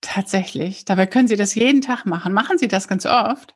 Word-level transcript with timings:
Tatsächlich. 0.00 0.84
Dabei 0.84 1.06
können 1.06 1.28
Sie 1.28 1.36
das 1.36 1.54
jeden 1.54 1.80
Tag 1.80 2.04
machen. 2.04 2.32
Machen 2.32 2.58
Sie 2.58 2.68
das 2.68 2.86
ganz 2.86 3.06
oft? 3.06 3.54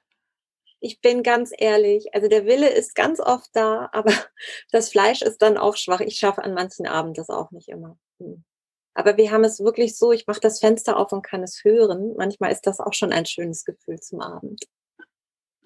Ich 0.81 1.01
bin 1.01 1.23
ganz 1.23 1.53
ehrlich, 1.57 2.13
also 2.13 2.27
der 2.27 2.45
Wille 2.45 2.69
ist 2.69 2.97
ganz 2.97 3.21
oft 3.21 3.51
da, 3.53 3.89
aber 3.93 4.13
das 4.73 4.89
Fleisch 4.91 5.23
ist 5.23 5.41
dann 5.41 5.57
auch 5.57 5.77
schwach. 5.77 6.01
Ich 6.01 6.17
schaffe 6.19 6.43
an 6.43 6.55
manchen 6.55 6.87
Abend 6.87 7.19
das 7.19 7.29
auch 7.29 7.53
nicht 7.53 7.69
immer. 7.69 7.99
Hm. 8.19 8.45
Aber 8.95 9.17
wir 9.17 9.31
haben 9.31 9.45
es 9.45 9.61
wirklich 9.61 9.97
so, 9.97 10.13
ich 10.13 10.27
mache 10.27 10.41
das 10.41 10.59
Fenster 10.59 10.97
auf 10.97 11.13
und 11.13 11.23
kann 11.23 11.43
es 11.43 11.63
hören. 11.65 12.15
Manchmal 12.17 12.53
ist 12.53 12.67
das 12.67 12.81
auch 12.81 12.93
schon 12.93 13.13
ein 13.13 13.27
schönes 13.27 13.65
Gefühl 13.65 14.01
zum 14.01 14.21
Abend. 14.21 14.65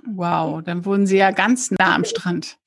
Wow, 0.04 0.62
dann 0.62 0.84
wohnen 0.84 1.06
Sie 1.06 1.16
ja 1.16 1.32
ganz 1.32 1.70
nah 1.70 1.94
am 1.94 2.04
Strand. 2.04 2.58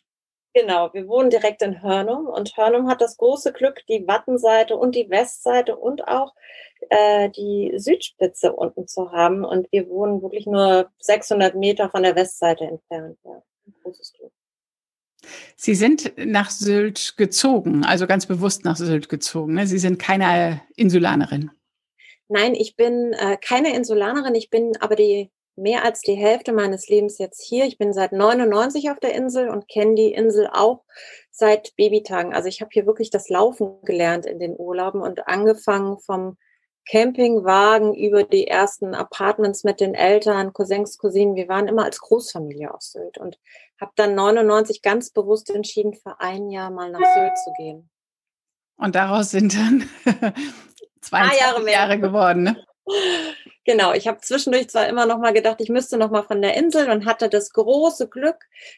Genau, 0.59 0.93
wir 0.93 1.07
wohnen 1.07 1.29
direkt 1.29 1.61
in 1.61 1.81
Hörnum 1.81 2.25
und 2.25 2.57
Hörnum 2.57 2.89
hat 2.89 2.99
das 2.99 3.15
große 3.15 3.53
Glück, 3.53 3.85
die 3.87 4.05
Wattenseite 4.05 4.75
und 4.75 4.93
die 4.93 5.09
Westseite 5.09 5.77
und 5.77 6.05
auch 6.05 6.35
äh, 6.89 7.29
die 7.29 7.71
Südspitze 7.77 8.51
unten 8.51 8.85
zu 8.85 9.13
haben. 9.13 9.45
Und 9.45 9.71
wir 9.71 9.87
wohnen 9.87 10.21
wirklich 10.21 10.47
nur 10.47 10.91
600 10.99 11.55
Meter 11.55 11.89
von 11.89 12.03
der 12.03 12.17
Westseite 12.17 12.65
entfernt. 12.65 13.17
Ja, 13.23 13.41
ein 13.67 13.73
großes 13.83 14.11
Glück. 14.17 14.33
Sie 15.55 15.75
sind 15.75 16.11
nach 16.17 16.49
Sylt 16.49 17.15
gezogen, 17.15 17.85
also 17.85 18.05
ganz 18.05 18.25
bewusst 18.25 18.65
nach 18.65 18.75
Sylt 18.75 19.07
gezogen. 19.07 19.53
Ne? 19.53 19.65
Sie 19.65 19.79
sind 19.79 19.97
keine 19.97 20.61
Insulanerin. 20.75 21.51
Nein, 22.27 22.53
ich 22.53 22.75
bin 22.75 23.13
äh, 23.13 23.37
keine 23.37 23.73
Insulanerin, 23.73 24.35
ich 24.35 24.49
bin 24.49 24.73
aber 24.81 24.97
die 24.97 25.31
mehr 25.59 25.83
als 25.83 26.01
die 26.01 26.15
Hälfte 26.15 26.53
meines 26.53 26.87
Lebens 26.89 27.17
jetzt 27.17 27.41
hier. 27.41 27.65
Ich 27.65 27.77
bin 27.77 27.93
seit 27.93 28.11
99 28.11 28.91
auf 28.91 28.99
der 28.99 29.13
Insel 29.13 29.49
und 29.49 29.67
kenne 29.67 29.95
die 29.95 30.13
Insel 30.13 30.49
auch 30.51 30.83
seit 31.31 31.75
Babytagen. 31.75 32.33
Also 32.33 32.47
ich 32.47 32.61
habe 32.61 32.69
hier 32.73 32.85
wirklich 32.85 33.09
das 33.09 33.29
Laufen 33.29 33.81
gelernt 33.83 34.25
in 34.25 34.39
den 34.39 34.55
Urlauben 34.57 35.01
und 35.01 35.27
angefangen 35.27 35.99
vom 35.99 36.37
Campingwagen 36.89 37.93
über 37.93 38.23
die 38.23 38.47
ersten 38.47 38.95
Apartments 38.95 39.63
mit 39.63 39.79
den 39.79 39.93
Eltern, 39.93 40.53
Cousins, 40.53 40.97
Cousinen. 40.97 41.35
Wir 41.35 41.47
waren 41.47 41.67
immer 41.67 41.85
als 41.85 41.99
Großfamilie 41.99 42.73
aus 42.73 42.91
Sylt 42.91 43.17
und 43.19 43.37
habe 43.79 43.91
dann 43.95 44.15
99 44.15 44.81
ganz 44.81 45.11
bewusst 45.11 45.49
entschieden, 45.51 45.93
für 45.93 46.19
ein 46.19 46.49
Jahr 46.49 46.71
mal 46.71 46.89
nach 46.89 46.99
Sylt 47.13 47.37
zu 47.37 47.51
gehen. 47.57 47.89
Und 48.77 48.95
daraus 48.95 49.31
sind 49.31 49.55
dann 49.55 49.87
22 51.01 51.39
Jahre, 51.39 51.71
Jahre 51.71 51.99
geworden. 51.99 52.43
Ne? 52.43 52.65
Genau, 53.65 53.93
ich 53.93 54.07
habe 54.07 54.19
zwischendurch 54.21 54.69
zwar 54.69 54.87
immer 54.87 55.05
noch 55.05 55.19
mal 55.19 55.33
gedacht, 55.33 55.61
ich 55.61 55.69
müsste 55.69 55.97
noch 55.97 56.09
mal 56.09 56.23
von 56.23 56.41
der 56.41 56.57
Insel 56.57 56.89
und 56.89 57.05
hatte 57.05 57.29
das 57.29 57.51
große 57.51 58.09
Glück, 58.09 58.37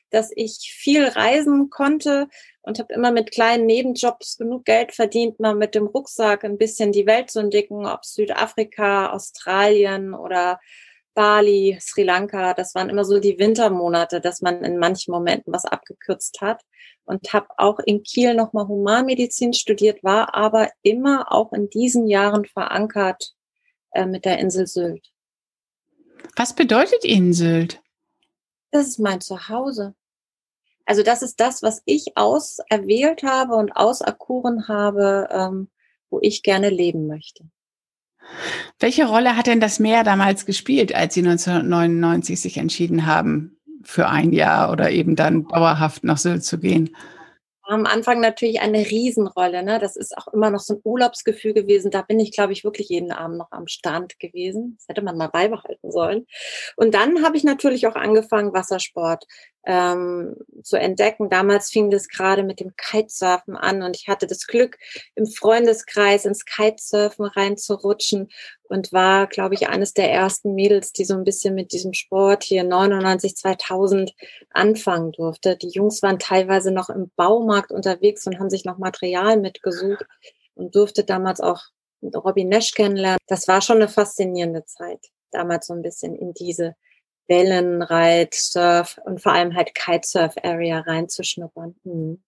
dass 0.09 0.31
ich 0.35 0.73
viel 0.75 1.05
reisen 1.05 1.69
konnte 1.69 2.27
und 2.61 2.77
habe 2.79 2.93
immer 2.93 3.11
mit 3.11 3.31
kleinen 3.31 3.65
Nebenjobs 3.67 4.37
genug 4.37 4.65
Geld 4.65 4.91
verdient, 4.91 5.39
mal 5.39 5.55
mit 5.55 5.75
dem 5.75 5.87
Rucksack 5.87 6.43
ein 6.43 6.57
bisschen 6.57 6.91
die 6.91 7.05
Welt 7.05 7.31
zu 7.31 7.39
entdecken, 7.39 7.85
ob 7.85 8.03
Südafrika, 8.03 9.11
Australien 9.11 10.13
oder 10.13 10.59
Bali, 11.13 11.77
Sri 11.79 12.03
Lanka, 12.03 12.53
das 12.53 12.75
waren 12.75 12.89
immer 12.89 13.05
so 13.05 13.19
die 13.19 13.39
Wintermonate, 13.39 14.19
dass 14.19 14.41
man 14.41 14.63
in 14.63 14.77
manchen 14.77 15.11
Momenten 15.11 15.53
was 15.53 15.65
abgekürzt 15.65 16.41
hat 16.41 16.61
und 17.05 17.31
habe 17.33 17.47
auch 17.57 17.79
in 17.79 18.03
Kiel 18.03 18.33
nochmal 18.33 18.67
Humanmedizin 18.67 19.53
studiert, 19.53 20.03
war 20.03 20.35
aber 20.35 20.69
immer 20.81 21.31
auch 21.31 21.53
in 21.53 21.69
diesen 21.69 22.07
Jahren 22.07 22.45
verankert 22.45 23.35
äh, 23.91 24.05
mit 24.05 24.25
der 24.25 24.39
Insel 24.39 24.67
Sylt. 24.67 25.11
Was 26.35 26.53
bedeutet 26.53 27.03
Ihnen 27.03 27.33
Sylt? 27.33 27.81
Das 28.71 28.87
ist 28.87 28.99
mein 28.99 29.21
Zuhause. 29.21 29.95
Also 30.85 31.03
das 31.03 31.21
ist 31.21 31.39
das, 31.39 31.61
was 31.61 31.81
ich 31.85 32.17
auserwählt 32.17 33.23
habe 33.23 33.55
und 33.55 33.71
auserkoren 33.75 34.67
habe, 34.67 35.27
ähm, 35.31 35.69
wo 36.09 36.19
ich 36.21 36.43
gerne 36.43 36.69
leben 36.69 37.07
möchte. 37.07 37.45
Welche 38.79 39.07
Rolle 39.07 39.35
hat 39.35 39.47
denn 39.47 39.59
das 39.59 39.79
Meer 39.79 40.03
damals 40.03 40.45
gespielt, 40.45 40.93
als 40.93 41.13
Sie 41.13 41.21
1999 41.21 42.39
sich 42.39 42.57
entschieden 42.57 43.05
haben, 43.05 43.57
für 43.83 44.07
ein 44.09 44.31
Jahr 44.31 44.71
oder 44.71 44.91
eben 44.91 45.15
dann 45.15 45.47
dauerhaft 45.47 46.03
nach 46.03 46.17
Sylt 46.17 46.43
zu 46.43 46.59
gehen? 46.59 46.95
Am 47.71 47.85
Anfang 47.85 48.19
natürlich 48.19 48.59
eine 48.59 48.79
Riesenrolle. 48.79 49.63
Ne? 49.63 49.79
Das 49.79 49.95
ist 49.95 50.17
auch 50.17 50.27
immer 50.33 50.49
noch 50.49 50.59
so 50.59 50.73
ein 50.73 50.81
Urlaubsgefühl 50.83 51.53
gewesen. 51.53 51.89
Da 51.89 52.01
bin 52.01 52.19
ich, 52.19 52.33
glaube 52.33 52.51
ich, 52.51 52.65
wirklich 52.65 52.89
jeden 52.89 53.13
Abend 53.13 53.37
noch 53.37 53.51
am 53.51 53.67
Stand 53.67 54.19
gewesen. 54.19 54.75
Das 54.77 54.89
hätte 54.89 55.01
man 55.01 55.15
mal 55.15 55.29
beibehalten 55.29 55.89
sollen. 55.89 56.27
Und 56.75 56.93
dann 56.93 57.23
habe 57.23 57.37
ich 57.37 57.45
natürlich 57.45 57.87
auch 57.87 57.95
angefangen, 57.95 58.53
Wassersport 58.53 59.25
ähm, 59.65 60.35
zu 60.63 60.77
entdecken. 60.77 61.29
Damals 61.29 61.69
fing 61.69 61.89
das 61.91 62.07
gerade 62.07 62.43
mit 62.43 62.59
dem 62.59 62.75
Kitesurfen 62.75 63.55
an 63.55 63.83
und 63.83 63.95
ich 63.95 64.07
hatte 64.07 64.27
das 64.27 64.47
Glück, 64.47 64.77
im 65.15 65.27
Freundeskreis 65.27 66.25
ins 66.25 66.45
Kitesurfen 66.45 67.25
reinzurutschen 67.25 68.29
und 68.63 68.91
war, 68.91 69.27
glaube 69.27 69.55
ich, 69.55 69.69
eines 69.69 69.93
der 69.93 70.11
ersten 70.11 70.55
Mädels, 70.55 70.93
die 70.93 71.05
so 71.05 71.13
ein 71.13 71.23
bisschen 71.23 71.53
mit 71.53 71.73
diesem 71.73 71.93
Sport 71.93 72.43
hier 72.43 72.63
99, 72.63 73.35
2000 73.35 74.13
anfangen 74.51 75.11
durfte. 75.11 75.57
Die 75.57 75.69
Jungs 75.69 76.01
waren 76.01 76.19
teilweise 76.19 76.71
noch 76.71 76.89
im 76.89 77.11
Baumarkt 77.15 77.71
unterwegs 77.71 78.25
und 78.27 78.39
haben 78.39 78.49
sich 78.49 78.65
noch 78.65 78.77
Material 78.77 79.37
mitgesucht 79.37 80.05
und 80.55 80.75
durfte 80.75 81.03
damals 81.03 81.39
auch 81.41 81.61
Robin 82.01 82.49
Nash 82.49 82.71
kennenlernen. 82.71 83.19
Das 83.27 83.47
war 83.47 83.61
schon 83.61 83.77
eine 83.77 83.87
faszinierende 83.87 84.65
Zeit, 84.65 84.99
damals 85.31 85.67
so 85.67 85.73
ein 85.73 85.81
bisschen 85.81 86.15
in 86.15 86.33
diese 86.33 86.75
Wellenreit, 87.31 88.33
Surf 88.33 88.99
und 89.05 89.21
vor 89.21 89.31
allem 89.31 89.55
halt 89.55 89.73
Kitesurf-Area 89.73 90.81
reinzuschnuppern. 90.81 91.75
Mhm. 91.83 92.21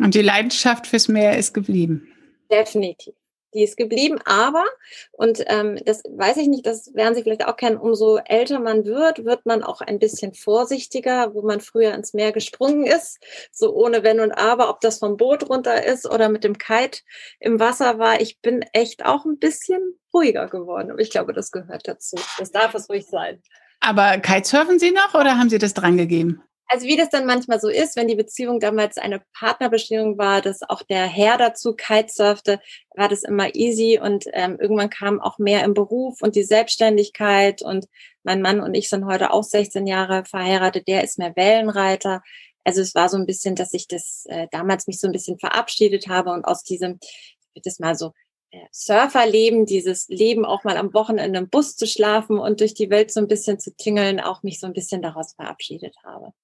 Und 0.00 0.14
die 0.14 0.22
Leidenschaft 0.22 0.86
fürs 0.86 1.08
Meer 1.08 1.36
ist 1.36 1.52
geblieben. 1.52 2.08
Definitiv, 2.50 3.14
die 3.54 3.64
ist 3.64 3.76
geblieben, 3.76 4.18
aber, 4.24 4.64
und 5.12 5.42
ähm, 5.46 5.78
das 5.84 6.02
weiß 6.04 6.36
ich 6.38 6.48
nicht, 6.48 6.66
das 6.66 6.94
werden 6.94 7.14
Sie 7.14 7.22
vielleicht 7.22 7.46
auch 7.46 7.56
kennen, 7.56 7.78
umso 7.78 8.18
älter 8.18 8.60
man 8.60 8.84
wird, 8.84 9.24
wird 9.24 9.46
man 9.46 9.62
auch 9.62 9.80
ein 9.80 9.98
bisschen 9.98 10.34
vorsichtiger, 10.34 11.34
wo 11.34 11.42
man 11.42 11.60
früher 11.60 11.94
ins 11.94 12.14
Meer 12.14 12.32
gesprungen 12.32 12.86
ist, 12.86 13.18
so 13.50 13.74
ohne 13.74 14.02
Wenn 14.02 14.20
und 14.20 14.32
Aber, 14.32 14.70
ob 14.70 14.80
das 14.80 14.98
vom 14.98 15.16
Boot 15.16 15.48
runter 15.48 15.84
ist 15.84 16.08
oder 16.08 16.28
mit 16.28 16.44
dem 16.44 16.58
Kite 16.58 17.00
im 17.40 17.60
Wasser 17.60 17.98
war. 17.98 18.20
Ich 18.20 18.40
bin 18.40 18.62
echt 18.72 19.04
auch 19.04 19.24
ein 19.24 19.38
bisschen 19.38 19.98
ruhiger 20.12 20.48
geworden. 20.48 20.90
Aber 20.90 21.00
ich 21.00 21.10
glaube, 21.10 21.32
das 21.32 21.50
gehört 21.50 21.86
dazu. 21.86 22.16
Das 22.38 22.50
darf 22.50 22.74
es 22.74 22.88
ruhig 22.88 23.06
sein. 23.06 23.42
Aber 23.80 24.18
Kitesurfen 24.18 24.78
Sie 24.78 24.90
noch 24.90 25.14
oder 25.14 25.38
haben 25.38 25.50
Sie 25.50 25.58
das 25.58 25.74
drangegeben? 25.74 26.42
Also 26.70 26.86
wie 26.86 26.96
das 26.96 27.08
dann 27.08 27.24
manchmal 27.24 27.60
so 27.60 27.68
ist, 27.68 27.96
wenn 27.96 28.08
die 28.08 28.14
Beziehung 28.14 28.60
damals 28.60 28.98
eine 28.98 29.22
Partnerbeziehung 29.32 30.18
war, 30.18 30.42
dass 30.42 30.62
auch 30.62 30.82
der 30.82 31.06
Herr 31.06 31.38
dazu 31.38 31.74
kitesurfte, 31.74 32.60
war 32.94 33.08
das 33.08 33.22
immer 33.22 33.54
easy 33.54 33.98
und 33.98 34.26
ähm, 34.34 34.58
irgendwann 34.60 34.90
kam 34.90 35.18
auch 35.18 35.38
mehr 35.38 35.64
im 35.64 35.72
Beruf 35.72 36.20
und 36.20 36.36
die 36.36 36.42
Selbstständigkeit 36.42 37.62
und 37.62 37.86
mein 38.22 38.42
Mann 38.42 38.60
und 38.60 38.74
ich 38.74 38.90
sind 38.90 39.06
heute 39.06 39.32
auch 39.32 39.44
16 39.44 39.86
Jahre 39.86 40.26
verheiratet, 40.26 40.88
der 40.88 41.02
ist 41.04 41.18
mehr 41.18 41.34
Wellenreiter. 41.36 42.22
Also 42.64 42.82
es 42.82 42.94
war 42.94 43.08
so 43.08 43.16
ein 43.16 43.24
bisschen, 43.24 43.54
dass 43.54 43.72
ich 43.72 43.88
das 43.88 44.26
äh, 44.28 44.46
damals 44.50 44.86
mich 44.86 45.00
so 45.00 45.06
ein 45.06 45.12
bisschen 45.12 45.38
verabschiedet 45.38 46.08
habe 46.08 46.32
und 46.32 46.44
aus 46.44 46.64
diesem, 46.64 46.98
ich 47.00 47.46
würde 47.54 47.62
das 47.64 47.78
mal 47.78 47.94
so 47.94 48.12
äh, 48.50 48.58
Surferleben, 48.72 49.64
dieses 49.64 50.06
Leben 50.08 50.44
auch 50.44 50.64
mal 50.64 50.76
am 50.76 50.92
Wochenende 50.92 51.38
im 51.38 51.48
Bus 51.48 51.76
zu 51.76 51.86
schlafen 51.86 52.38
und 52.38 52.60
durch 52.60 52.74
die 52.74 52.90
Welt 52.90 53.10
so 53.10 53.20
ein 53.20 53.28
bisschen 53.28 53.58
zu 53.58 53.74
tingeln, 53.74 54.20
auch 54.20 54.42
mich 54.42 54.60
so 54.60 54.66
ein 54.66 54.74
bisschen 54.74 55.00
daraus 55.00 55.32
verabschiedet 55.32 55.96
habe. 56.04 56.34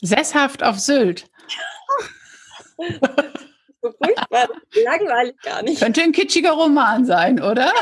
Sesshaft 0.00 0.62
auf 0.62 0.78
Sylt. 0.78 1.30
so 3.82 3.92
furchtbar, 3.92 4.48
langweilig 4.84 5.36
gar 5.42 5.62
nicht. 5.62 5.80
Könnte 5.80 6.02
ein 6.02 6.12
kitschiger 6.12 6.52
Roman 6.52 7.04
sein, 7.04 7.42
oder? 7.42 7.72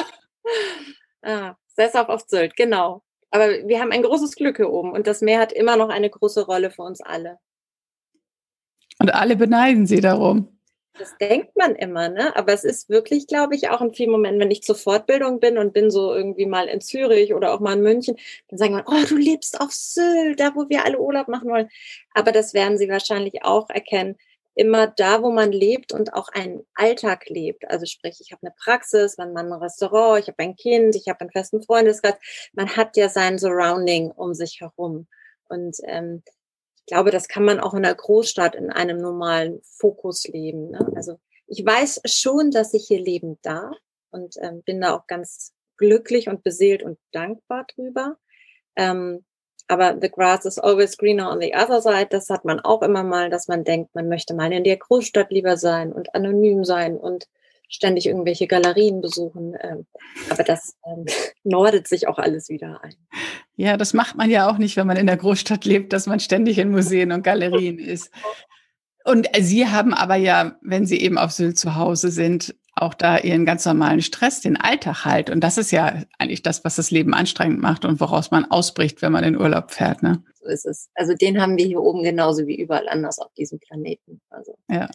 ah, 1.23 1.55
Sesshaft 1.69 2.11
auf 2.11 2.25
Sylt, 2.27 2.57
genau. 2.57 3.03
Aber 3.31 3.49
wir 3.49 3.81
haben 3.81 3.93
ein 3.93 4.03
großes 4.03 4.35
Glück 4.37 4.57
hier 4.57 4.71
oben 4.71 4.93
und 4.93 5.07
das 5.07 5.21
Meer 5.21 5.41
hat 5.41 5.53
immer 5.53 5.77
noch 5.77 5.91
eine 5.91 6.09
große 6.11 6.47
Rolle 6.47 6.71
für 6.71 6.83
uns 6.83 7.01
alle. 7.01 7.39
Und 8.99 9.15
alle 9.15 9.37
beneiden 9.37 9.87
sie 9.87 10.01
darum. 10.01 10.58
Das 10.99 11.17
denkt 11.19 11.57
man 11.57 11.77
immer, 11.77 12.09
ne? 12.09 12.35
Aber 12.37 12.53
es 12.53 12.65
ist 12.65 12.89
wirklich, 12.89 13.27
glaube 13.27 13.55
ich, 13.55 13.71
auch 13.71 13.81
in 13.81 13.95
vielen 13.95 14.11
Momenten, 14.11 14.41
wenn 14.41 14.51
ich 14.51 14.63
zur 14.63 14.75
Fortbildung 14.75 15.41
bin 15.41 15.57
und 15.57 15.73
bin 15.73 15.91
so 15.91 16.13
irgendwie 16.15 16.47
mal 16.47 16.69
in 16.69 16.81
Zürich 16.81 17.35
oder 17.35 17.53
auch 17.55 17.61
mal 17.61 17.75
in 17.75 17.83
München, 17.83 18.17
dann 18.49 18.59
sagen 18.59 18.75
wir, 18.75 18.85
oh, 18.87 19.05
du 19.09 19.17
lebst 19.17 19.61
auf 19.61 19.73
Sylt, 19.73 20.41
da 20.41 20.55
wo 20.55 20.69
wir 20.69 20.85
alle 20.85 20.99
Urlaub 20.99 21.29
machen 21.29 21.49
wollen. 21.49 21.69
Aber 22.15 22.33
das 22.33 22.53
werden 22.55 22.79
sie 22.79 22.89
wahrscheinlich 22.89 23.45
auch 23.45 23.71
erkennen. 23.71 24.17
Immer 24.55 24.89
da, 24.89 25.23
wo 25.23 25.31
man 25.31 25.53
lebt 25.53 25.93
und 25.93 26.15
auch 26.15 26.29
einen 26.31 26.67
Alltag 26.75 27.29
lebt. 27.29 27.71
Also 27.71 27.87
sprich, 27.87 28.19
ich 28.21 28.33
habe 28.33 28.43
eine 28.43 28.55
Praxis, 28.59 29.17
mein 29.17 29.33
Mann 29.33 29.53
ein 29.53 29.63
Restaurant, 29.63 30.21
ich 30.21 30.29
habe 30.29 30.43
ein 30.43 30.57
Kind, 30.57 30.97
ich 30.97 31.09
habe 31.09 31.21
einen 31.21 31.31
festen 31.31 31.63
Freundeskreis. 31.63 32.15
Man 32.55 32.77
hat 32.77 32.97
ja 32.97 33.09
sein 33.09 33.39
Surrounding 33.39 34.11
um 34.11 34.35
sich 34.35 34.61
herum. 34.61 35.07
Und 35.49 35.77
ähm, 35.85 36.23
glaube, 36.89 37.11
das 37.11 37.29
kann 37.29 37.45
man 37.45 37.61
auch 37.61 37.75
in 37.75 37.83
der 37.83 37.95
Großstadt 37.95 38.55
in 38.55 38.71
einem 38.71 38.99
normalen 38.99 39.61
Fokus 39.63 40.27
leben. 40.27 40.71
Ne? 40.71 40.93
Also 40.97 41.19
ich 41.47 41.65
weiß 41.65 42.03
schon, 42.05 42.51
dass 42.51 42.75
ich 42.75 42.87
hier 42.89 43.01
leben 43.01 43.39
darf 43.43 43.77
und 44.11 44.37
ähm, 44.43 44.63
bin 44.63 44.81
da 44.81 44.97
auch 44.97 45.07
ganz 45.07 45.55
glücklich 45.77 46.29
und 46.29 46.43
beseelt 46.43 46.83
und 46.83 46.99
dankbar 47.13 47.67
drüber. 47.75 48.17
Ähm, 48.77 49.25
aber 49.69 49.99
the 50.01 50.11
grass 50.11 50.47
is 50.47 50.59
always 50.59 50.97
greener 50.97 51.31
on 51.31 51.41
the 51.41 51.55
other 51.55 51.81
side. 51.81 52.09
Das 52.11 52.31
hat 52.31 52.45
man 52.45 52.59
auch 52.59 52.83
immer 52.83 53.05
mal, 53.05 53.31
dass 53.31 53.49
man 53.49 53.65
denkt, 53.65 53.95
man 53.95 54.09
möchte 54.09 54.35
mal 54.35 54.53
in 54.53 54.65
der 54.65 54.79
Großstadt 54.79 55.31
lieber 55.31 55.57
sein 55.57 55.93
und 55.93 56.15
anonym 56.15 56.65
sein 56.65 56.97
und 56.97 57.29
ständig 57.69 58.07
irgendwelche 58.07 58.47
Galerien 58.47 59.03
besuchen. 59.03 59.57
Ähm, 59.61 59.87
aber 60.31 60.43
das 60.43 60.75
ähm, 60.87 61.05
nordet 61.45 61.87
sich 61.87 62.09
auch 62.09 62.19
alles 62.19 62.49
wieder 62.49 62.83
ein. 62.83 62.97
Ja, 63.59 63.77
das 63.77 63.93
macht 63.93 64.17
man 64.17 64.31
ja 64.31 64.49
auch 64.49 64.57
nicht, 64.57 64.77
wenn 64.77 64.87
man 64.87 64.97
in 64.97 65.09
der 65.09 65.17
Großstadt 65.17 65.65
lebt, 65.65 65.93
dass 65.93 66.07
man 66.07 66.21
ständig 66.21 66.59
in 66.59 66.71
Museen 66.71 67.11
und 67.11 67.25
Galerien 67.25 67.79
ist. 67.81 68.13
Und 69.05 69.29
Sie 69.37 69.67
haben 69.67 69.93
aber 69.93 70.15
ja, 70.15 70.57
wenn 70.63 70.87
Sie 70.87 71.01
eben 71.01 71.19
auf 71.19 71.33
Sylt 71.33 71.59
zu 71.59 71.75
Hause 71.75 72.13
sind, 72.13 72.55
auch 72.77 72.95
da 72.95 73.19
Ihren 73.19 73.45
ganz 73.45 73.65
normalen 73.67 74.01
Stress, 74.01 74.41
den 74.41 74.57
Alltag 74.57 75.05
halt. 75.05 75.29
Und 75.29 75.41
das 75.41 75.59
ist 75.59 75.73
ja 75.73 76.05
eigentlich 76.21 76.43
das, 76.43 76.65
was 76.65 76.77
das 76.77 76.93
Leben 76.93 77.15
anstrengend 77.15 77.61
macht 77.61 77.85
und 77.85 77.99
woraus 77.99 78.31
man 78.31 78.49
ausbricht, 78.49 79.03
wenn 79.03 79.11
man 79.11 79.25
in 79.25 79.37
Urlaub 79.37 79.73
fährt. 79.73 80.05
Ne? 80.05 80.23
So 80.35 80.47
ist 80.47 80.65
es. 80.65 80.89
Also 80.95 81.15
den 81.15 81.43
haben 81.43 81.59
wir 81.59 81.67
hier 81.67 81.81
oben 81.81 82.05
genauso 82.05 82.47
wie 82.47 82.61
überall 82.61 82.89
anders 82.89 83.19
auf 83.19 83.35
diesem 83.35 83.59
Planeten. 83.59 84.21
Also 84.31 84.57
ja. 84.71 84.89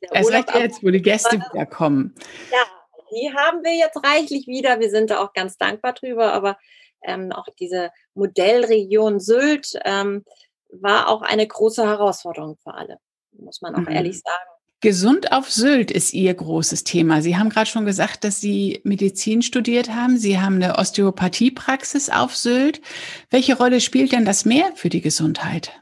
Erst 0.00 0.32
recht 0.32 0.54
jetzt, 0.56 0.82
wo 0.82 0.90
die 0.90 1.02
Gäste 1.02 1.36
wieder 1.36 1.66
kommen. 1.66 2.16
Ja, 2.50 2.64
die 3.12 3.32
haben 3.32 3.62
wir 3.62 3.76
jetzt 3.76 4.04
reichlich 4.04 4.48
wieder. 4.48 4.80
Wir 4.80 4.90
sind 4.90 5.10
da 5.10 5.20
auch 5.20 5.32
ganz 5.34 5.56
dankbar 5.56 5.92
drüber. 5.92 6.32
Aber 6.32 6.56
ähm, 7.02 7.32
auch 7.32 7.46
diese 7.58 7.90
Modellregion 8.14 9.20
Sylt 9.20 9.78
ähm, 9.84 10.24
war 10.70 11.08
auch 11.08 11.22
eine 11.22 11.46
große 11.46 11.86
Herausforderung 11.86 12.56
für 12.62 12.74
alle, 12.74 12.98
muss 13.32 13.60
man 13.60 13.74
auch 13.74 13.80
mhm. 13.80 13.88
ehrlich 13.88 14.20
sagen. 14.20 14.58
Gesund 14.80 15.32
auf 15.32 15.50
Sylt 15.50 15.90
ist 15.90 16.14
Ihr 16.14 16.32
großes 16.32 16.84
Thema. 16.84 17.20
Sie 17.20 17.36
haben 17.36 17.48
gerade 17.48 17.68
schon 17.68 17.84
gesagt, 17.84 18.22
dass 18.22 18.40
Sie 18.40 18.80
Medizin 18.84 19.42
studiert 19.42 19.90
haben. 19.90 20.18
Sie 20.18 20.38
haben 20.38 20.62
eine 20.62 20.78
Osteopathiepraxis 20.78 22.10
auf 22.10 22.36
Sylt. 22.36 22.80
Welche 23.28 23.56
Rolle 23.56 23.80
spielt 23.80 24.12
denn 24.12 24.24
das 24.24 24.44
Meer 24.44 24.70
für 24.76 24.88
die 24.88 25.00
Gesundheit? 25.00 25.72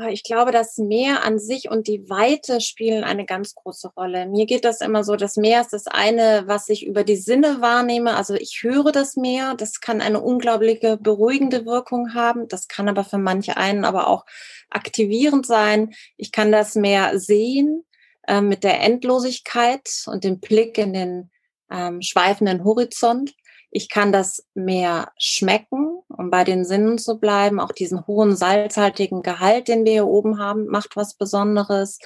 Ah, 0.00 0.10
ich 0.10 0.22
glaube, 0.22 0.52
das 0.52 0.78
Meer 0.78 1.24
an 1.24 1.40
sich 1.40 1.68
und 1.70 1.88
die 1.88 2.08
Weite 2.08 2.60
spielen 2.60 3.02
eine 3.02 3.24
ganz 3.24 3.56
große 3.56 3.88
Rolle. 3.96 4.26
Mir 4.26 4.46
geht 4.46 4.64
das 4.64 4.80
immer 4.80 5.02
so, 5.02 5.16
das 5.16 5.36
Meer 5.36 5.60
ist 5.60 5.72
das 5.72 5.88
eine, 5.88 6.44
was 6.46 6.68
ich 6.68 6.86
über 6.86 7.02
die 7.02 7.16
Sinne 7.16 7.60
wahrnehme. 7.60 8.14
Also 8.14 8.34
ich 8.34 8.60
höre 8.62 8.92
das 8.92 9.16
Meer, 9.16 9.54
das 9.56 9.80
kann 9.80 10.00
eine 10.00 10.20
unglaubliche 10.20 10.98
beruhigende 10.98 11.66
Wirkung 11.66 12.14
haben. 12.14 12.46
Das 12.46 12.68
kann 12.68 12.88
aber 12.88 13.02
für 13.02 13.18
manche 13.18 13.56
einen 13.56 13.84
aber 13.84 14.06
auch 14.06 14.24
aktivierend 14.70 15.46
sein. 15.46 15.92
Ich 16.16 16.30
kann 16.30 16.52
das 16.52 16.76
Meer 16.76 17.18
sehen 17.18 17.84
äh, 18.28 18.40
mit 18.40 18.62
der 18.62 18.80
Endlosigkeit 18.80 20.04
und 20.06 20.22
dem 20.22 20.38
Blick 20.38 20.78
in 20.78 20.92
den 20.92 21.30
ähm, 21.72 22.02
schweifenden 22.02 22.62
Horizont. 22.62 23.34
Ich 23.70 23.88
kann 23.88 24.12
das 24.12 24.46
mehr 24.54 25.12
schmecken, 25.18 26.00
um 26.08 26.30
bei 26.30 26.44
den 26.44 26.64
Sinnen 26.64 26.96
zu 26.98 27.18
bleiben. 27.18 27.60
Auch 27.60 27.72
diesen 27.72 28.06
hohen 28.06 28.34
salzhaltigen 28.34 29.22
Gehalt, 29.22 29.68
den 29.68 29.84
wir 29.84 29.92
hier 29.92 30.06
oben 30.06 30.38
haben, 30.38 30.66
macht 30.66 30.96
was 30.96 31.14
Besonderes. 31.14 31.98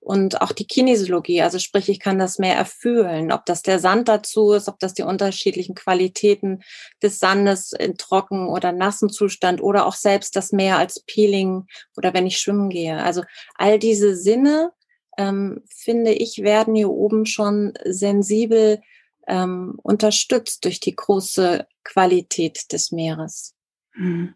Und 0.00 0.40
auch 0.40 0.52
die 0.52 0.66
Kinesiologie, 0.66 1.42
also 1.42 1.58
sprich, 1.58 1.88
ich 1.88 2.00
kann 2.00 2.18
das 2.18 2.38
mehr 2.38 2.56
erfühlen. 2.56 3.32
Ob 3.32 3.44
das 3.44 3.62
der 3.62 3.78
Sand 3.78 4.08
dazu 4.08 4.52
ist, 4.52 4.68
ob 4.68 4.78
das 4.78 4.94
die 4.94 5.02
unterschiedlichen 5.02 5.74
Qualitäten 5.74 6.62
des 7.02 7.18
Sandes 7.18 7.72
in 7.72 7.96
trocken 7.96 8.48
oder 8.48 8.72
nassen 8.72 9.10
Zustand 9.10 9.62
oder 9.62 9.86
auch 9.86 9.94
selbst 9.94 10.36
das 10.36 10.52
Meer 10.52 10.78
als 10.78 11.00
Peeling 11.00 11.66
oder 11.96 12.14
wenn 12.14 12.26
ich 12.26 12.38
schwimmen 12.38 12.70
gehe. 12.70 13.02
Also 13.02 13.22
all 13.56 13.78
diese 13.78 14.16
Sinne, 14.16 14.72
ähm, 15.18 15.62
finde 15.68 16.12
ich, 16.12 16.42
werden 16.42 16.74
hier 16.74 16.90
oben 16.90 17.26
schon 17.26 17.74
sensibel 17.84 18.80
ähm, 19.26 19.78
unterstützt 19.82 20.64
durch 20.64 20.80
die 20.80 20.96
große 20.96 21.66
Qualität 21.84 22.72
des 22.72 22.92
Meeres. 22.92 23.54
Hm. 23.92 24.34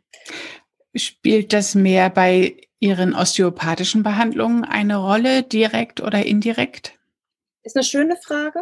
Spielt 0.94 1.52
das 1.52 1.74
Meer 1.74 2.10
bei 2.10 2.56
Ihren 2.78 3.14
osteopathischen 3.14 4.02
Behandlungen 4.02 4.64
eine 4.64 4.96
Rolle, 4.96 5.42
direkt 5.42 6.00
oder 6.00 6.24
indirekt? 6.24 6.98
Ist 7.62 7.76
eine 7.76 7.84
schöne 7.84 8.16
Frage. 8.16 8.60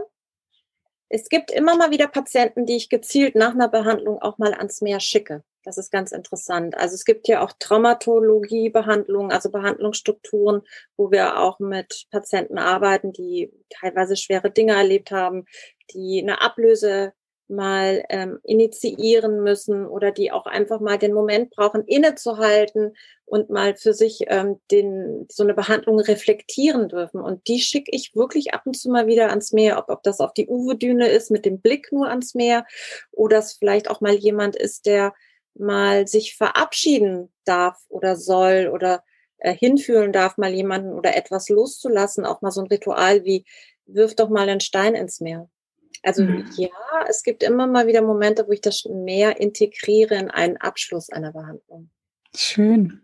Es 1.09 1.29
gibt 1.29 1.51
immer 1.51 1.77
mal 1.77 1.91
wieder 1.91 2.07
Patienten, 2.07 2.65
die 2.65 2.77
ich 2.77 2.89
gezielt 2.89 3.35
nach 3.35 3.53
einer 3.53 3.69
Behandlung 3.69 4.23
auch 4.23 4.39
mal 4.39 4.55
ans 4.55 4.81
Meer 4.81 5.01
schicke. 5.01 5.45
Das 5.65 5.79
ist 5.79 5.93
ganz 5.93 6.13
interessant. 6.13 6.77
Also 6.77 6.95
es 6.95 7.05
gibt 7.05 7.29
ja 7.29 7.43
auch 7.43 7.53
Traumatologie-Behandlungen, 7.59 9.31
also 9.31 9.51
Behandlungsstrukturen, 9.51 10.63
wo 10.97 11.11
wir 11.11 11.39
auch 11.39 11.61
mit 11.61 12.07
Patienten 12.11 12.59
arbeiten, 12.59 13.13
die 13.13 13.53
teilweise 13.71 14.17
schwere 14.17 14.51
Dinge 14.51 14.75
erlebt 14.75 15.13
haben, 15.13 15.45
die 15.93 16.21
eine 16.21 16.43
Ablöse 16.43 17.13
mal 17.49 18.05
ähm, 18.09 18.39
initiieren 18.45 19.43
müssen 19.43 19.87
oder 19.87 20.11
die 20.11 20.33
auch 20.33 20.47
einfach 20.47 20.81
mal 20.81 20.99
den 20.99 21.13
Moment 21.13 21.51
brauchen, 21.51 21.85
innezuhalten 21.85 22.95
und 23.25 23.51
mal 23.51 23.75
für 23.77 23.93
sich 23.93 24.25
ähm, 24.29 24.59
den, 24.71 25.27
so 25.31 25.43
eine 25.43 25.55
Behandlung 25.55 26.01
reflektieren 26.01 26.89
dürfen. 26.89 27.21
Und 27.21 27.47
die 27.49 27.61
schicke 27.61 27.91
ich 27.95 28.15
wirklich 28.15 28.55
ab 28.55 28.63
und 28.65 28.75
zu 28.75 28.91
mal 28.91 29.07
wieder 29.07 29.29
ans 29.29 29.53
Meer, 29.53 29.79
ob, 29.79 29.91
ob 29.91 30.03
das 30.03 30.21
auf 30.21 30.33
die 30.33 30.49
Uwe-Düne 30.49 31.09
ist 31.09 31.31
mit 31.31 31.45
dem 31.45 31.61
Blick 31.61 31.93
nur 31.93 32.09
ans 32.09 32.35
Meer 32.35 32.67
oder 33.11 33.39
es 33.39 33.53
vielleicht 33.53 33.91
auch 33.91 34.01
mal 34.01 34.15
jemand 34.15 34.57
ist, 34.57 34.87
der 34.87 35.13
mal 35.55 36.07
sich 36.07 36.37
verabschieden 36.37 37.33
darf 37.45 37.79
oder 37.89 38.17
soll 38.17 38.71
oder 38.73 39.03
äh, 39.39 39.55
hinfühlen 39.55 40.13
darf, 40.13 40.39
mal 40.39 40.53
jemanden 40.53 40.93
oder 40.93 41.17
etwas 41.17 41.49
loszulassen, 41.49 42.25
auch 42.25 42.43
mal 42.43 42.51
so 42.51 42.61
ein 42.61 42.69
Ritual 42.69 43.25
wie 43.25 43.45
wirf 43.87 44.15
doch 44.15 44.29
mal 44.29 44.49
einen 44.49 44.61
Stein 44.61 44.95
ins 44.95 45.21
Meer. 45.21 45.49
Also 46.03 46.25
mhm. 46.25 46.49
ja, 46.57 46.69
es 47.09 47.23
gibt 47.23 47.43
immer 47.43 47.67
mal 47.67 47.87
wieder 47.87 48.03
Momente, 48.03 48.47
wo 48.47 48.53
ich 48.53 48.61
das 48.61 48.85
mehr 48.85 49.41
integriere 49.41 50.17
in 50.17 50.31
einen 50.31 50.57
Abschluss 50.57 51.11
einer 51.11 51.33
Behandlung. 51.33 51.91
Schön. 52.35 53.03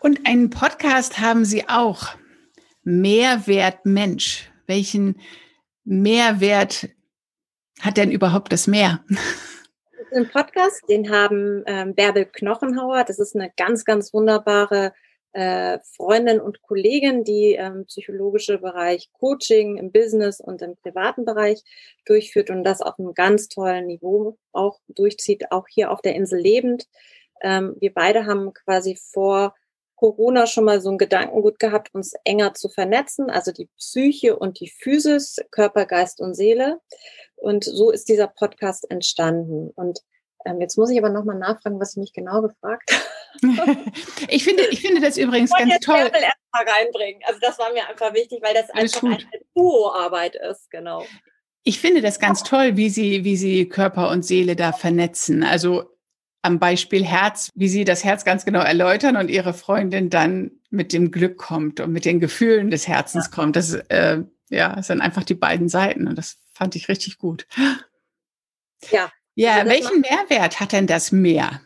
Und 0.00 0.26
einen 0.26 0.50
Podcast 0.50 1.18
haben 1.18 1.44
Sie 1.44 1.68
auch. 1.68 2.14
Mehrwert 2.82 3.84
Mensch. 3.84 4.50
Welchen 4.66 5.20
Mehrwert 5.84 6.88
hat 7.80 7.96
denn 7.96 8.10
überhaupt 8.10 8.52
das 8.52 8.66
Meer? 8.66 9.04
Den 10.14 10.28
Podcast, 10.30 10.82
den 10.88 11.10
haben 11.10 11.62
ähm, 11.66 11.94
Bärbel 11.94 12.24
Knochenhauer. 12.24 13.04
Das 13.04 13.18
ist 13.18 13.36
eine 13.36 13.52
ganz, 13.56 13.84
ganz 13.84 14.14
wunderbare 14.14 14.94
äh, 15.32 15.78
Freundin 15.96 16.40
und 16.40 16.62
Kollegin, 16.62 17.24
die 17.24 17.52
ähm, 17.52 17.84
psychologische 17.86 18.58
Bereich 18.58 19.10
Coaching 19.12 19.76
im 19.76 19.92
Business 19.92 20.40
und 20.40 20.62
im 20.62 20.76
privaten 20.76 21.26
Bereich 21.26 21.62
durchführt 22.06 22.48
und 22.48 22.64
das 22.64 22.80
auf 22.80 22.98
einem 22.98 23.12
ganz 23.12 23.48
tollen 23.48 23.86
Niveau 23.86 24.38
auch 24.52 24.80
durchzieht, 24.88 25.52
auch 25.52 25.68
hier 25.68 25.90
auf 25.90 26.00
der 26.00 26.14
Insel 26.14 26.40
lebend. 26.40 26.86
Ähm, 27.42 27.76
wir 27.78 27.92
beide 27.92 28.24
haben 28.24 28.54
quasi 28.54 28.96
vor 28.96 29.54
Corona 29.94 30.46
schon 30.46 30.64
mal 30.64 30.80
so 30.80 30.88
einen 30.88 30.98
Gedankengut 30.98 31.58
gehabt, 31.58 31.92
uns 31.92 32.14
enger 32.24 32.54
zu 32.54 32.68
vernetzen, 32.68 33.28
also 33.28 33.52
die 33.52 33.68
Psyche 33.76 34.36
und 34.36 34.60
die 34.60 34.70
Physis, 34.70 35.36
Körper, 35.50 35.86
Geist 35.86 36.20
und 36.20 36.34
Seele. 36.34 36.80
Und 37.40 37.64
so 37.64 37.90
ist 37.90 38.08
dieser 38.08 38.28
Podcast 38.28 38.90
entstanden. 38.90 39.70
Und 39.74 40.00
ähm, 40.44 40.60
jetzt 40.60 40.76
muss 40.76 40.90
ich 40.90 40.98
aber 40.98 41.10
nochmal 41.10 41.38
nachfragen, 41.38 41.80
was 41.80 41.92
ich 41.92 41.96
mich 41.98 42.12
genau 42.12 42.42
gefragt 42.42 42.90
habe. 42.92 43.02
ich, 44.28 44.44
finde, 44.44 44.64
ich 44.70 44.80
finde 44.80 45.00
das 45.00 45.16
übrigens 45.16 45.50
ganz 45.50 45.70
jetzt 45.70 45.84
toll. 45.84 45.96
Ich 46.06 46.22
erst 46.22 46.36
mal 46.52 46.64
reinbringen. 46.66 47.20
Also 47.26 47.40
das 47.40 47.58
war 47.58 47.72
mir 47.72 47.88
einfach 47.88 48.14
wichtig, 48.14 48.40
weil 48.42 48.54
das 48.54 48.70
Alles 48.70 48.94
einfach 48.94 49.00
gut. 49.00 49.26
eine 49.32 49.42
Duo-Arbeit 49.54 50.36
ist, 50.36 50.70
genau. 50.70 51.04
Ich 51.64 51.80
finde 51.80 52.00
das 52.00 52.18
ganz 52.18 52.42
toll, 52.42 52.76
wie 52.76 52.88
Sie, 52.88 53.24
wie 53.24 53.36
Sie 53.36 53.68
Körper 53.68 54.10
und 54.10 54.24
Seele 54.24 54.56
da 54.56 54.72
vernetzen. 54.72 55.42
Also 55.42 55.84
am 56.42 56.58
Beispiel 56.58 57.04
Herz, 57.04 57.50
wie 57.54 57.68
Sie 57.68 57.84
das 57.84 58.04
Herz 58.04 58.24
ganz 58.24 58.44
genau 58.44 58.60
erläutern 58.60 59.16
und 59.16 59.28
Ihre 59.28 59.52
Freundin 59.52 60.08
dann 60.08 60.52
mit 60.70 60.92
dem 60.92 61.10
Glück 61.10 61.36
kommt 61.36 61.80
und 61.80 61.92
mit 61.92 62.04
den 62.04 62.20
Gefühlen 62.20 62.70
des 62.70 62.88
Herzens 62.88 63.26
ja. 63.26 63.30
kommt. 63.34 63.56
Das 63.56 63.74
äh, 63.74 64.22
ja, 64.48 64.82
sind 64.82 65.00
einfach 65.00 65.24
die 65.24 65.34
beiden 65.34 65.68
Seiten 65.68 66.06
und 66.06 66.16
das 66.16 66.38
fand 66.58 66.76
ich 66.76 66.88
richtig 66.88 67.18
gut. 67.18 67.46
Ja. 68.90 69.10
Ja, 69.34 69.58
also 69.58 69.70
welchen 69.70 70.00
Mehrwert 70.00 70.58
hat 70.60 70.72
denn 70.72 70.88
das 70.88 71.12
Meer? 71.12 71.60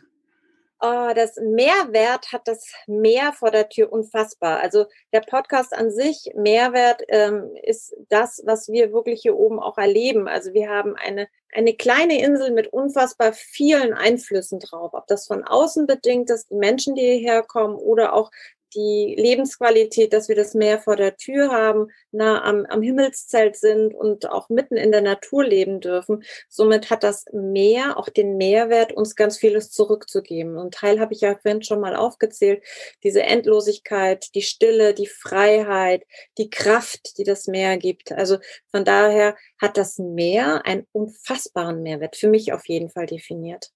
Oh, 0.79 1.11
das 1.15 1.37
Mehrwert 1.37 2.31
hat 2.31 2.47
das 2.47 2.71
Meer 2.87 3.33
vor 3.33 3.51
der 3.51 3.69
Tür 3.69 3.91
unfassbar. 3.91 4.59
Also 4.59 4.85
der 5.13 5.21
Podcast 5.21 5.73
an 5.73 5.91
sich, 5.91 6.29
Mehrwert 6.35 7.01
ähm, 7.07 7.55
ist 7.63 7.95
das, 8.09 8.43
was 8.45 8.67
wir 8.67 8.91
wirklich 8.91 9.21
hier 9.21 9.35
oben 9.35 9.59
auch 9.59 9.77
erleben. 9.77 10.27
Also 10.27 10.53
wir 10.53 10.69
haben 10.69 10.95
eine, 10.95 11.27
eine 11.53 11.73
kleine 11.73 12.21
Insel 12.21 12.51
mit 12.51 12.67
unfassbar 12.67 13.33
vielen 13.33 13.93
Einflüssen 13.93 14.59
drauf. 14.59 14.91
Ob 14.93 15.07
das 15.07 15.25
von 15.25 15.43
außen 15.43 15.87
bedingt 15.87 16.29
ist, 16.29 16.51
die 16.51 16.55
Menschen, 16.55 16.95
die 16.95 17.01
hierher 17.01 17.43
kommen 17.43 17.75
oder 17.75 18.13
auch 18.13 18.29
die 18.75 19.15
Lebensqualität, 19.17 20.13
dass 20.13 20.29
wir 20.29 20.35
das 20.35 20.53
Meer 20.53 20.79
vor 20.79 20.95
der 20.95 21.17
Tür 21.17 21.51
haben, 21.51 21.87
nah 22.11 22.43
am, 22.43 22.65
am 22.65 22.81
Himmelszelt 22.81 23.55
sind 23.55 23.93
und 23.93 24.29
auch 24.29 24.49
mitten 24.49 24.75
in 24.75 24.91
der 24.91 25.01
Natur 25.01 25.43
leben 25.43 25.79
dürfen. 25.79 26.23
Somit 26.49 26.89
hat 26.89 27.03
das 27.03 27.25
Meer 27.31 27.97
auch 27.97 28.09
den 28.09 28.37
Mehrwert, 28.37 28.93
uns 28.93 29.15
ganz 29.15 29.37
vieles 29.37 29.71
zurückzugeben. 29.71 30.57
Und 30.57 30.73
Teil 30.73 30.99
habe 30.99 31.13
ich 31.13 31.21
ja 31.21 31.37
vorhin 31.41 31.63
schon 31.63 31.79
mal 31.79 31.95
aufgezählt, 31.95 32.63
diese 33.03 33.23
Endlosigkeit, 33.23 34.33
die 34.35 34.41
Stille, 34.41 34.93
die 34.93 35.07
Freiheit, 35.07 36.03
die 36.37 36.49
Kraft, 36.49 37.17
die 37.17 37.23
das 37.23 37.47
Meer 37.47 37.77
gibt. 37.77 38.11
Also 38.11 38.37
von 38.71 38.85
daher 38.85 39.35
hat 39.59 39.77
das 39.77 39.97
Meer 39.97 40.65
einen 40.65 40.87
unfassbaren 40.91 41.81
Mehrwert, 41.83 42.15
für 42.15 42.27
mich 42.27 42.53
auf 42.53 42.67
jeden 42.67 42.89
Fall 42.89 43.05
definiert. 43.05 43.71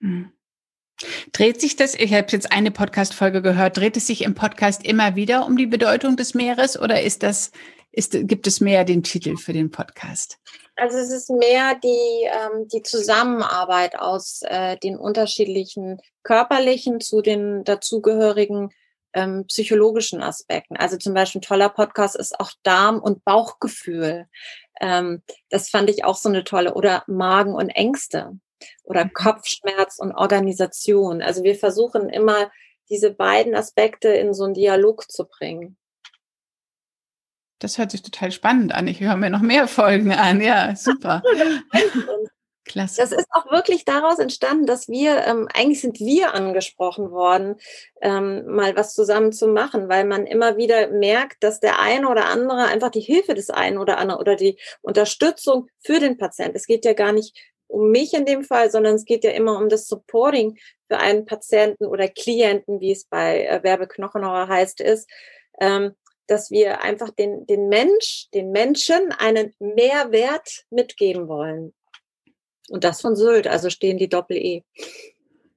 Mhm. 0.00 0.32
Dreht 1.32 1.60
sich 1.60 1.76
das, 1.76 1.94
ich 1.94 2.12
habe 2.12 2.26
jetzt 2.30 2.52
eine 2.52 2.70
Podcast-Folge 2.70 3.42
gehört, 3.42 3.76
dreht 3.76 3.96
es 3.96 4.06
sich 4.06 4.22
im 4.22 4.34
Podcast 4.34 4.84
immer 4.84 5.16
wieder 5.16 5.46
um 5.46 5.56
die 5.56 5.66
Bedeutung 5.66 6.16
des 6.16 6.34
Meeres 6.34 6.78
oder 6.78 7.02
ist 7.02 7.22
das, 7.22 7.50
ist, 7.90 8.12
gibt 8.12 8.46
es 8.46 8.60
mehr 8.60 8.84
den 8.84 9.02
Titel 9.02 9.36
für 9.36 9.52
den 9.52 9.70
Podcast? 9.70 10.38
Also 10.76 10.98
es 10.98 11.10
ist 11.10 11.30
mehr 11.30 11.74
die, 11.82 12.26
ähm, 12.26 12.68
die 12.72 12.82
Zusammenarbeit 12.82 13.98
aus 13.98 14.40
äh, 14.44 14.76
den 14.78 14.96
unterschiedlichen 14.96 15.98
körperlichen 16.22 17.00
zu 17.00 17.20
den 17.20 17.64
dazugehörigen 17.64 18.70
ähm, 19.12 19.44
psychologischen 19.46 20.22
Aspekten. 20.22 20.76
Also 20.76 20.96
zum 20.96 21.14
Beispiel 21.14 21.40
ein 21.40 21.42
toller 21.42 21.68
Podcast 21.68 22.16
ist 22.16 22.40
auch 22.40 22.52
Darm- 22.62 23.00
und 23.00 23.24
Bauchgefühl. 23.24 24.26
Ähm, 24.80 25.22
das 25.50 25.68
fand 25.68 25.90
ich 25.90 26.04
auch 26.04 26.16
so 26.16 26.28
eine 26.28 26.44
tolle. 26.44 26.74
Oder 26.74 27.04
Magen 27.06 27.54
und 27.54 27.68
Ängste 27.68 28.38
oder 28.84 29.04
mhm. 29.04 29.12
Kopfschmerz 29.12 29.98
und 29.98 30.12
Organisation. 30.12 31.22
Also 31.22 31.42
wir 31.42 31.54
versuchen 31.54 32.08
immer, 32.08 32.50
diese 32.88 33.12
beiden 33.12 33.54
Aspekte 33.54 34.08
in 34.08 34.34
so 34.34 34.44
einen 34.44 34.54
Dialog 34.54 35.10
zu 35.10 35.26
bringen. 35.26 35.78
Das 37.58 37.78
hört 37.78 37.92
sich 37.92 38.02
total 38.02 38.32
spannend 38.32 38.74
an. 38.74 38.88
Ich 38.88 39.00
höre 39.00 39.16
mir 39.16 39.30
noch 39.30 39.40
mehr 39.40 39.68
Folgen 39.68 40.12
an. 40.12 40.40
Ja, 40.40 40.74
super. 40.74 41.22
Klasse. 42.64 43.00
Das 43.00 43.12
ist 43.12 43.26
auch 43.30 43.50
wirklich 43.50 43.84
daraus 43.84 44.18
entstanden, 44.18 44.66
dass 44.66 44.88
wir, 44.88 45.26
ähm, 45.26 45.48
eigentlich 45.52 45.80
sind 45.80 45.98
wir 45.98 46.34
angesprochen 46.34 47.10
worden, 47.10 47.56
ähm, 48.00 48.46
mal 48.46 48.76
was 48.76 48.94
zusammen 48.94 49.32
zu 49.32 49.48
machen, 49.48 49.88
weil 49.88 50.04
man 50.04 50.26
immer 50.26 50.56
wieder 50.56 50.88
merkt, 50.88 51.42
dass 51.42 51.60
der 51.60 51.80
eine 51.80 52.08
oder 52.08 52.26
andere 52.26 52.64
einfach 52.66 52.90
die 52.90 53.00
Hilfe 53.00 53.34
des 53.34 53.50
einen 53.50 53.78
oder 53.78 53.98
anderen 53.98 54.20
oder 54.20 54.36
die 54.36 54.58
Unterstützung 54.80 55.68
für 55.80 55.98
den 55.98 56.18
Patienten, 56.18 56.56
es 56.56 56.66
geht 56.66 56.84
ja 56.84 56.92
gar 56.92 57.12
nicht 57.12 57.36
um 57.72 57.90
mich 57.90 58.12
in 58.12 58.26
dem 58.26 58.44
Fall, 58.44 58.70
sondern 58.70 58.94
es 58.94 59.04
geht 59.04 59.24
ja 59.24 59.30
immer 59.30 59.58
um 59.58 59.68
das 59.68 59.88
Supporting 59.88 60.58
für 60.88 60.98
einen 60.98 61.24
Patienten 61.24 61.86
oder 61.86 62.06
Klienten, 62.06 62.80
wie 62.80 62.92
es 62.92 63.04
bei 63.04 63.44
äh, 63.44 63.60
heißt, 63.62 64.80
ist, 64.80 65.08
ähm, 65.58 65.92
dass 66.26 66.50
wir 66.50 66.82
einfach 66.82 67.10
den, 67.10 67.46
den 67.46 67.68
Mensch, 67.68 68.28
den 68.34 68.52
Menschen 68.52 69.12
einen 69.18 69.54
Mehrwert 69.58 70.64
mitgeben 70.70 71.28
wollen. 71.28 71.72
Und 72.68 72.84
das 72.84 73.00
von 73.00 73.16
Sylt, 73.16 73.46
also 73.46 73.70
stehen 73.70 73.98
die 73.98 74.08
Doppel-E. 74.08 74.62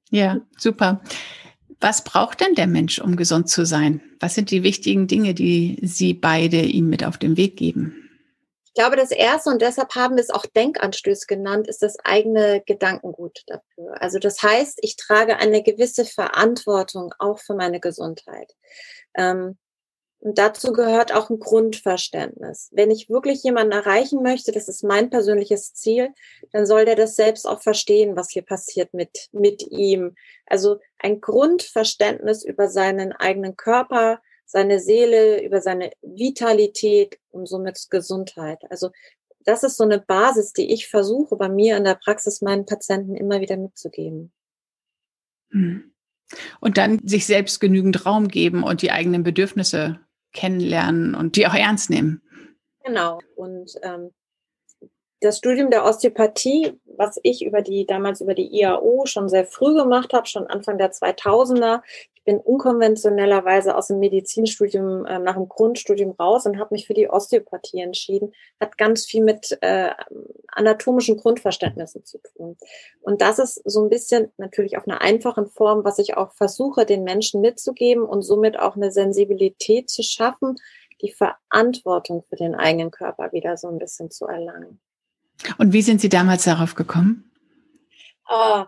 Ja, 0.10 0.42
super. 0.58 1.02
Was 1.82 2.04
braucht 2.04 2.40
denn 2.40 2.56
der 2.56 2.68
Mensch, 2.68 3.00
um 3.00 3.18
gesund 3.18 3.50
zu 3.50 3.66
sein? 3.66 4.02
Was 4.20 4.36
sind 4.36 4.52
die 4.52 4.64
wichtigen 4.64 5.08
Dinge, 5.08 5.34
die 5.34 5.78
Sie 5.82 6.14
beide 6.14 6.62
ihm 6.62 6.90
mit 6.90 7.04
auf 7.04 7.18
den 7.18 7.36
Weg 7.36 7.58
geben? 7.58 8.05
Ich 8.75 8.82
glaube, 8.82 8.98
das 8.98 9.12
erste, 9.12 9.51
und 9.51 9.62
deshalb 9.62 9.96
haben 9.96 10.17
wir 10.17 10.22
es 10.22 10.29
auch 10.29 10.46
Denkanstöß 10.46 11.27
genannt, 11.27 11.70
ist 11.70 11.82
das 11.82 11.98
eigene 12.03 12.62
Gedankengut 12.65 13.44
dafür. 13.48 14.01
Also 14.01 14.20
das 14.20 14.44
heißt, 14.44 14.79
ich 14.82 14.98
trage 14.98 15.38
eine 15.38 15.63
gewisse 15.63 16.03
Verantwortung 16.03 17.13
auch 17.17 17.39
für 17.39 17.55
meine 17.55 17.79
Gesundheit. 17.79 18.53
Ähm, 19.15 19.58
und 20.20 20.38
dazu 20.38 20.74
gehört 20.74 21.13
auch 21.13 21.29
ein 21.29 21.39
Grundverständnis. 21.39 22.67
Wenn 22.74 22.91
ich 22.91 23.10
wirklich 23.10 23.44
jemanden 23.44 23.72
erreichen 23.72 24.22
möchte, 24.22 24.51
das 24.51 24.67
ist 24.67 24.84
mein 24.84 25.10
persönliches 25.10 25.74
Ziel, 25.74 26.10
dann 26.51 26.65
soll 26.65 26.84
der 26.84 26.96
das 26.98 27.15
selbst 27.15 27.48
auch 27.48 27.62
verstehen, 27.62 28.17
was 28.17 28.29
hier 28.29 28.44
passiert 28.44 28.94
mit, 28.94 29.29
mit 29.32 29.65
ihm. 29.72 30.15
Also 30.48 30.82
ein 31.00 31.22
Grundverständnis 31.22 32.44
über 32.44 32.67
seinen 32.67 33.13
eigenen 33.13 33.55
Körper, 33.55 34.20
seine 34.46 34.80
Seele, 34.80 35.44
über 35.44 35.62
seine 35.62 35.92
Vitalität 36.02 37.20
und 37.32 37.48
somit 37.48 37.88
Gesundheit. 37.90 38.60
Also 38.70 38.92
das 39.44 39.64
ist 39.64 39.78
so 39.78 39.84
eine 39.84 40.00
Basis, 40.00 40.54
die 40.54 40.74
ich 40.74 40.88
versuche 40.88 41.36
bei 41.36 41.50
mir 41.50 41.78
in 41.78 41.84
der 41.84 41.96
Praxis 41.96 42.42
meinen 42.42 42.66
Patienten 42.66 43.16
immer 43.16 43.42
wieder 43.42 43.58
mitzugeben. 43.58 44.32
Hm. 45.52 45.92
Und 46.60 46.78
dann 46.78 47.08
sich 47.08 47.25
selbst 47.25 47.60
genügend 47.60 48.06
Raum 48.06 48.28
geben 48.28 48.64
und 48.64 48.82
die 48.82 48.92
eigenen 48.92 49.24
Bedürfnisse 49.24 50.00
kennenlernen 50.34 51.14
und 51.14 51.36
die 51.36 51.46
auch 51.46 51.54
ernst 51.54 51.90
nehmen. 51.90 52.22
Genau. 52.84 53.20
Und 53.36 53.75
ähm, 53.84 54.12
das 55.22 55.38
Studium 55.38 55.70
der 55.70 55.86
Osteopathie, 55.86 56.80
was 56.86 57.20
ich 57.24 57.46
über 57.46 57.62
die 57.62 57.86
damals 57.86 58.22
über 58.22 58.34
die 58.34 58.54
IAO 58.60 59.06
schon 59.06 59.30
sehr 59.30 59.46
früh 59.46 59.75
gemacht 59.75 60.14
habe, 60.14 60.28
schon 60.28 60.48
Anfang 60.48 60.78
der 60.78 60.92
2000er, 60.92 61.82
bin 62.25 62.39
unkonventionellerweise 62.39 63.75
aus 63.75 63.88
dem 63.88 64.00
Medizinstudium 64.00 65.05
äh, 65.05 65.20
nach 65.20 65.36
dem 65.36 65.48
Grundstudium 65.48 66.12
raus 66.12 66.46
und 66.46 66.60
habe 66.60 66.74
mich 66.74 66.88
für 66.88 66.96
die 66.96 67.10
Osteopathie 67.10 67.79
entschieden. 67.79 68.34
Hat 68.60 68.77
ganz 68.77 69.05
viel 69.05 69.24
mit 69.24 69.58
äh, 69.62 69.91
anatomischen 70.48 71.17
Grundverständnissen 71.17 72.03
zu 72.03 72.17
tun. 72.17 72.58
Und 73.01 73.22
das 73.22 73.39
ist 73.39 73.62
so 73.63 73.84
ein 73.84 73.89
bisschen 73.89 74.32
natürlich 74.38 74.77
auf 74.77 74.88
einer 74.88 75.01
einfachen 75.01 75.48
Form, 75.48 75.84
was 75.84 76.00
ich 76.00 76.17
auch 76.17 76.34
versuche, 76.34 76.86
den 76.86 77.03
Menschen 77.03 77.41
mitzugeben 77.41 78.03
und 78.03 78.24
somit 78.24 78.60
auch 78.60 78.75
eine 78.75 78.91
Sensibilität 78.91 79.89
zu 79.89 80.01
schaffen, 80.01 80.55
die 81.01 81.12
Verantwortung 81.12 82.24
für 82.27 82.36
den 82.36 82.55
eigenen 82.55 82.89
Körper 82.89 83.32
wieder 83.34 83.58
so 83.58 83.67
ein 83.67 83.77
bisschen 83.77 84.10
zu 84.10 84.25
erlangen. 84.25 84.79
Und 85.60 85.74
wie 85.74 85.82
sind 85.82 86.01
Sie 86.01 86.10
damals 86.10 86.46
darauf 86.46 86.75
gekommen? 86.75 87.29
Oh, 88.27 88.63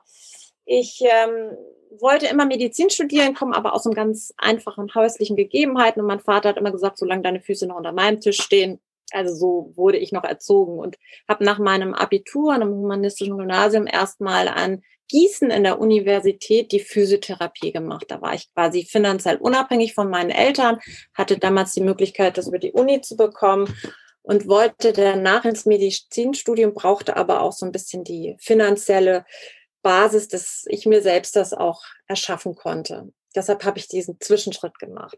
ich 0.65 1.01
ähm, 1.01 1.57
wollte 2.01 2.27
immer 2.27 2.45
Medizin 2.45 2.89
studieren, 2.89 3.33
komme 3.33 3.55
aber 3.55 3.73
aus 3.73 3.85
einem 3.85 3.95
ganz 3.95 4.33
einfachen 4.37 4.93
häuslichen 4.93 5.35
Gegebenheiten 5.35 6.01
und 6.01 6.07
mein 6.07 6.19
Vater 6.19 6.49
hat 6.49 6.57
immer 6.57 6.71
gesagt, 6.71 6.97
solange 6.97 7.21
deine 7.21 7.41
Füße 7.41 7.67
noch 7.67 7.77
unter 7.77 7.93
meinem 7.93 8.19
Tisch 8.19 8.41
stehen, 8.41 8.79
also 9.11 9.33
so 9.33 9.71
wurde 9.75 9.97
ich 9.97 10.11
noch 10.11 10.23
erzogen 10.23 10.79
und 10.79 10.97
habe 11.27 11.43
nach 11.43 11.59
meinem 11.59 11.93
Abitur 11.93 12.53
an 12.53 12.61
einem 12.61 12.73
humanistischen 12.73 13.37
Gymnasium 13.37 13.87
erstmal 13.87 14.47
an 14.47 14.81
Gießen 15.09 15.49
in 15.49 15.63
der 15.63 15.79
Universität 15.79 16.73
die 16.73 16.81
Physiotherapie 16.81 17.71
gemacht. 17.71 18.05
Da 18.09 18.21
war 18.21 18.33
ich 18.33 18.53
quasi 18.53 18.83
finanziell 18.83 19.37
unabhängig 19.37 19.93
von 19.93 20.09
meinen 20.09 20.31
Eltern, 20.31 20.79
hatte 21.13 21.37
damals 21.37 21.71
die 21.71 21.81
Möglichkeit, 21.81 22.37
das 22.37 22.47
über 22.47 22.59
die 22.59 22.73
Uni 22.73 22.99
zu 22.99 23.15
bekommen 23.15 23.73
und 24.21 24.49
wollte 24.49 24.91
danach 24.91 25.45
ins 25.45 25.65
Medizinstudium, 25.65 26.73
brauchte 26.73 27.15
aber 27.15 27.41
auch 27.41 27.53
so 27.53 27.65
ein 27.65 27.71
bisschen 27.71 28.03
die 28.03 28.35
finanzielle 28.39 29.25
Basis, 29.87 30.27
dass 30.27 30.65
ich 30.67 30.85
mir 30.85 31.01
selbst 31.01 31.37
das 31.37 31.53
auch 31.53 31.81
erschaffen 32.07 32.55
konnte. 32.55 33.13
Deshalb 33.33 33.63
habe 33.63 33.79
ich 33.79 33.87
diesen 33.87 34.19
Zwischenschritt 34.19 34.79
gemacht. 34.79 35.17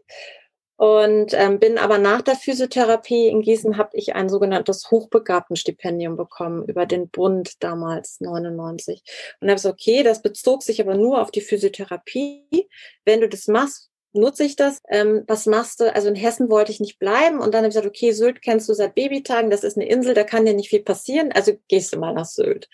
Und 0.76 1.34
ähm, 1.34 1.58
bin 1.58 1.76
aber 1.76 1.98
nach 1.98 2.22
der 2.22 2.36
Physiotherapie 2.36 3.26
in 3.26 3.42
Gießen 3.42 3.76
habe 3.76 3.90
ich 3.94 4.14
ein 4.14 4.28
sogenanntes 4.28 4.92
Hochbegabtenstipendium 4.92 6.16
bekommen 6.16 6.64
über 6.68 6.86
den 6.86 7.08
Bund 7.08 7.64
damals 7.64 8.20
99. 8.20 9.02
Und 9.40 9.48
habe 9.48 9.56
gesagt, 9.56 9.72
okay, 9.72 10.04
das 10.04 10.22
bezog 10.22 10.62
sich 10.62 10.80
aber 10.80 10.94
nur 10.94 11.20
auf 11.20 11.32
die 11.32 11.40
Physiotherapie. 11.40 12.68
Wenn 13.04 13.20
du 13.20 13.28
das 13.28 13.48
machst, 13.48 13.89
nutze 14.12 14.44
ich 14.44 14.56
das. 14.56 14.80
Ähm, 14.88 15.24
was 15.26 15.46
machst 15.46 15.80
du? 15.80 15.94
Also 15.94 16.08
in 16.08 16.14
Hessen 16.14 16.50
wollte 16.50 16.72
ich 16.72 16.80
nicht 16.80 16.98
bleiben 16.98 17.38
und 17.38 17.54
dann 17.54 17.60
habe 17.60 17.68
ich 17.68 17.74
gesagt, 17.74 17.86
okay, 17.86 18.12
Sylt 18.12 18.42
kennst 18.42 18.68
du 18.68 18.74
seit 18.74 18.94
Babytagen, 18.94 19.50
das 19.50 19.64
ist 19.64 19.76
eine 19.76 19.88
Insel, 19.88 20.14
da 20.14 20.24
kann 20.24 20.44
dir 20.44 20.54
nicht 20.54 20.70
viel 20.70 20.82
passieren, 20.82 21.32
also 21.32 21.52
gehst 21.68 21.92
du 21.92 21.98
mal 21.98 22.14
nach 22.14 22.26
Sylt. 22.26 22.68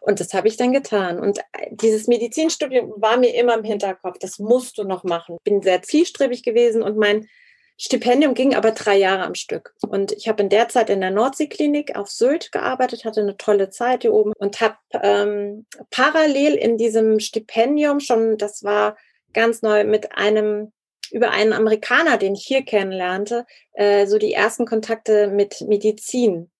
Und 0.00 0.20
das 0.20 0.34
habe 0.34 0.48
ich 0.48 0.56
dann 0.56 0.72
getan. 0.72 1.18
Und 1.18 1.38
äh, 1.38 1.70
dieses 1.70 2.06
Medizinstudium 2.06 2.94
war 2.96 3.16
mir 3.16 3.34
immer 3.34 3.54
im 3.54 3.64
Hinterkopf, 3.64 4.18
das 4.18 4.38
musst 4.38 4.78
du 4.78 4.84
noch 4.84 5.04
machen. 5.04 5.38
Bin 5.44 5.62
sehr 5.62 5.82
zielstrebig 5.82 6.42
gewesen 6.42 6.82
und 6.82 6.96
mein 6.96 7.26
Stipendium 7.76 8.34
ging 8.34 8.54
aber 8.54 8.70
drei 8.70 8.96
Jahre 8.96 9.24
am 9.24 9.34
Stück. 9.34 9.74
Und 9.88 10.12
ich 10.12 10.28
habe 10.28 10.42
in 10.42 10.48
der 10.48 10.68
Zeit 10.68 10.90
in 10.90 11.00
der 11.00 11.10
Nordseeklinik 11.10 11.96
auf 11.96 12.08
Sylt 12.08 12.52
gearbeitet, 12.52 13.04
hatte 13.04 13.20
eine 13.20 13.36
tolle 13.36 13.70
Zeit 13.70 14.02
hier 14.02 14.12
oben 14.12 14.32
und 14.38 14.60
habe 14.60 14.76
ähm, 15.02 15.66
parallel 15.90 16.54
in 16.54 16.78
diesem 16.78 17.18
Stipendium 17.18 17.98
schon, 17.98 18.38
das 18.38 18.62
war 18.62 18.96
ganz 19.34 19.62
neu, 19.62 19.84
mit 19.84 20.16
einem 20.16 20.72
über 21.10 21.30
einen 21.30 21.52
Amerikaner, 21.52 22.16
den 22.16 22.34
ich 22.34 22.44
hier 22.44 22.64
kennenlernte, 22.64 23.44
äh, 23.72 24.06
so 24.06 24.18
die 24.18 24.32
ersten 24.32 24.66
Kontakte 24.66 25.28
mit 25.28 25.60
Medizin 25.60 26.50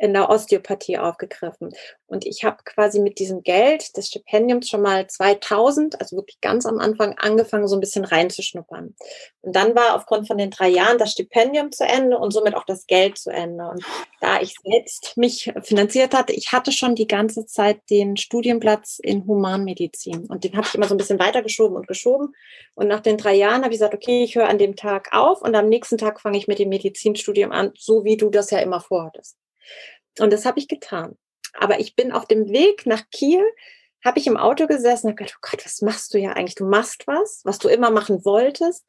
in 0.00 0.14
der 0.14 0.30
Osteopathie 0.30 0.98
aufgegriffen. 0.98 1.70
Und 2.06 2.26
ich 2.26 2.42
habe 2.42 2.56
quasi 2.64 3.00
mit 3.00 3.18
diesem 3.18 3.42
Geld 3.42 3.96
des 3.96 4.08
Stipendiums 4.08 4.68
schon 4.68 4.80
mal 4.80 5.06
2000, 5.06 6.00
also 6.00 6.16
wirklich 6.16 6.40
ganz 6.40 6.64
am 6.64 6.78
Anfang, 6.78 7.16
angefangen, 7.18 7.68
so 7.68 7.76
ein 7.76 7.80
bisschen 7.80 8.04
reinzuschnuppern. 8.04 8.94
Und 9.42 9.56
dann 9.56 9.74
war 9.74 9.94
aufgrund 9.94 10.26
von 10.26 10.38
den 10.38 10.50
drei 10.50 10.68
Jahren 10.68 10.98
das 10.98 11.12
Stipendium 11.12 11.70
zu 11.70 11.84
Ende 11.84 12.18
und 12.18 12.32
somit 12.32 12.54
auch 12.54 12.64
das 12.64 12.86
Geld 12.86 13.18
zu 13.18 13.30
Ende. 13.30 13.68
Und 13.68 13.84
da 14.20 14.40
ich 14.40 14.54
selbst 14.64 15.16
mich 15.16 15.52
finanziert 15.62 16.14
hatte, 16.14 16.32
ich 16.32 16.50
hatte 16.50 16.72
schon 16.72 16.94
die 16.94 17.06
ganze 17.06 17.44
Zeit 17.44 17.78
den 17.90 18.16
Studienplatz 18.16 18.98
in 19.02 19.26
Humanmedizin. 19.26 20.26
Und 20.26 20.44
den 20.44 20.56
habe 20.56 20.66
ich 20.66 20.74
immer 20.74 20.88
so 20.88 20.94
ein 20.94 20.98
bisschen 20.98 21.18
weitergeschoben 21.18 21.76
und 21.76 21.86
geschoben. 21.86 22.34
Und 22.74 22.88
nach 22.88 23.00
den 23.00 23.18
drei 23.18 23.34
Jahren 23.34 23.62
habe 23.62 23.74
ich 23.74 23.80
gesagt, 23.80 23.94
okay, 23.94 24.24
ich 24.24 24.34
höre 24.34 24.48
an 24.48 24.58
dem 24.58 24.76
Tag 24.76 25.10
auf 25.12 25.42
und 25.42 25.54
am 25.54 25.68
nächsten 25.68 25.98
Tag 25.98 26.20
fange 26.20 26.38
ich 26.38 26.48
mit 26.48 26.58
dem 26.58 26.70
Medizinstudium 26.70 27.52
an, 27.52 27.72
so 27.76 28.04
wie 28.04 28.16
du 28.16 28.30
das 28.30 28.50
ja 28.50 28.58
immer 28.58 28.80
vorhattest. 28.80 29.36
Und 30.18 30.32
das 30.32 30.44
habe 30.44 30.58
ich 30.58 30.68
getan. 30.68 31.16
Aber 31.54 31.80
ich 31.80 31.96
bin 31.96 32.12
auf 32.12 32.26
dem 32.26 32.48
Weg 32.50 32.86
nach 32.86 33.02
Kiel, 33.10 33.44
habe 34.04 34.18
ich 34.18 34.26
im 34.26 34.36
Auto 34.36 34.66
gesessen 34.66 35.08
und 35.08 35.16
gedacht, 35.16 35.36
oh 35.36 35.48
Gott, 35.50 35.64
was 35.64 35.82
machst 35.82 36.14
du 36.14 36.18
ja 36.18 36.32
eigentlich? 36.32 36.54
Du 36.54 36.64
machst 36.64 37.06
was, 37.06 37.42
was 37.44 37.58
du 37.58 37.68
immer 37.68 37.90
machen 37.90 38.24
wolltest. 38.24 38.86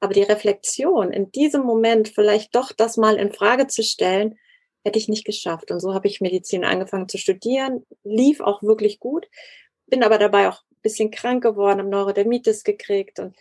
Aber 0.00 0.14
die 0.14 0.22
Reflexion 0.22 1.12
in 1.12 1.30
diesem 1.30 1.62
Moment 1.62 2.08
vielleicht 2.08 2.54
doch 2.54 2.72
das 2.72 2.96
mal 2.96 3.16
in 3.16 3.32
Frage 3.32 3.66
zu 3.66 3.82
stellen, 3.82 4.38
hätte 4.84 4.98
ich 4.98 5.08
nicht 5.08 5.24
geschafft. 5.24 5.70
Und 5.70 5.80
so 5.80 5.94
habe 5.94 6.08
ich 6.08 6.20
Medizin 6.20 6.64
angefangen 6.64 7.08
zu 7.08 7.18
studieren, 7.18 7.86
lief 8.02 8.40
auch 8.40 8.62
wirklich 8.62 8.98
gut, 8.98 9.26
bin 9.86 10.02
aber 10.02 10.18
dabei 10.18 10.48
auch 10.48 10.62
ein 10.70 10.80
bisschen 10.82 11.10
krank 11.10 11.42
geworden, 11.42 11.80
habe 11.80 11.88
Neurodermitis 11.90 12.64
gekriegt 12.64 13.18
und 13.18 13.36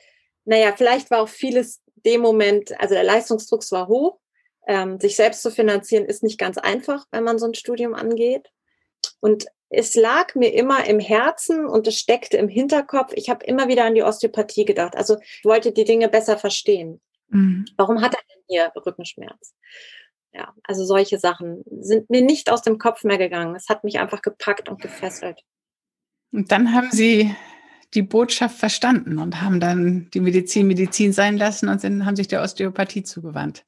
naja, 0.45 0.73
vielleicht 0.75 1.11
war 1.11 1.21
auch 1.21 1.29
vieles 1.29 1.81
dem 2.05 2.21
Moment, 2.21 2.77
also 2.79 2.95
der 2.95 3.03
Leistungsdruck 3.03 3.61
war 3.71 3.87
hoch, 3.87 4.19
ähm, 4.67 4.99
sich 4.99 5.15
selbst 5.15 5.41
zu 5.41 5.51
finanzieren 5.51 6.05
ist 6.05 6.23
nicht 6.23 6.37
ganz 6.37 6.57
einfach, 6.57 7.05
wenn 7.11 7.23
man 7.23 7.39
so 7.39 7.45
ein 7.45 7.53
Studium 7.53 7.93
angeht. 7.93 8.49
Und 9.19 9.45
es 9.69 9.95
lag 9.95 10.35
mir 10.35 10.53
immer 10.53 10.85
im 10.87 10.99
Herzen 10.99 11.65
und 11.65 11.87
es 11.87 11.97
steckte 11.97 12.37
im 12.37 12.47
Hinterkopf. 12.47 13.13
Ich 13.13 13.29
habe 13.29 13.45
immer 13.45 13.67
wieder 13.67 13.85
an 13.85 13.95
die 13.95 14.03
Osteopathie 14.03 14.65
gedacht. 14.65 14.95
Also 14.95 15.17
ich 15.21 15.45
wollte 15.45 15.71
die 15.71 15.83
Dinge 15.83 16.09
besser 16.09 16.37
verstehen. 16.37 16.99
Mhm. 17.29 17.65
Warum 17.77 18.01
hat 18.01 18.15
er 18.15 18.21
denn 18.21 18.43
hier 18.47 18.71
Rückenschmerz? 18.75 19.53
Ja, 20.31 20.53
also 20.63 20.85
solche 20.85 21.17
Sachen 21.17 21.63
sind 21.79 22.09
mir 22.09 22.21
nicht 22.21 22.51
aus 22.51 22.61
dem 22.61 22.77
Kopf 22.77 23.03
mehr 23.03 23.17
gegangen. 23.17 23.55
Es 23.55 23.69
hat 23.69 23.83
mich 23.83 23.99
einfach 23.99 24.21
gepackt 24.21 24.69
und 24.69 24.81
gefesselt. 24.81 25.41
Und 26.31 26.51
dann 26.51 26.73
haben 26.73 26.89
Sie 26.91 27.35
die 27.95 28.03
Botschaft 28.03 28.57
verstanden 28.57 29.17
und 29.17 29.41
haben 29.41 29.59
dann 29.59 30.09
die 30.13 30.19
Medizin 30.19 30.67
Medizin 30.67 31.13
sein 31.13 31.37
lassen 31.37 31.69
und 31.69 31.81
sind, 31.81 32.05
haben 32.05 32.15
sich 32.15 32.27
der 32.27 32.43
Osteopathie 32.43 33.03
zugewandt. 33.03 33.65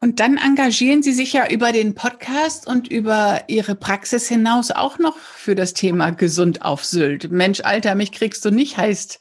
Und 0.00 0.20
dann 0.20 0.36
engagieren 0.36 1.02
Sie 1.02 1.12
sich 1.12 1.32
ja 1.32 1.50
über 1.50 1.72
den 1.72 1.94
Podcast 1.94 2.68
und 2.68 2.88
über 2.88 3.42
Ihre 3.48 3.74
Praxis 3.74 4.28
hinaus 4.28 4.70
auch 4.70 4.98
noch 4.98 5.16
für 5.16 5.56
das 5.56 5.74
Thema 5.74 6.10
gesund 6.10 6.62
auf 6.62 6.84
Sylt. 6.84 7.32
Mensch, 7.32 7.60
Alter, 7.64 7.96
mich 7.96 8.12
kriegst 8.12 8.44
du 8.44 8.50
nicht, 8.50 8.76
heißt 8.76 9.18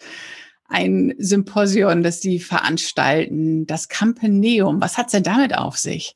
ein 0.70 1.16
Symposion, 1.18 2.04
das 2.04 2.22
Sie 2.22 2.40
veranstalten, 2.40 3.66
das 3.66 3.88
Campeneum. 3.88 4.80
Was 4.80 4.98
hat's 4.98 5.14
denn 5.14 5.24
damit 5.24 5.58
auf 5.58 5.78
sich? 5.78 6.16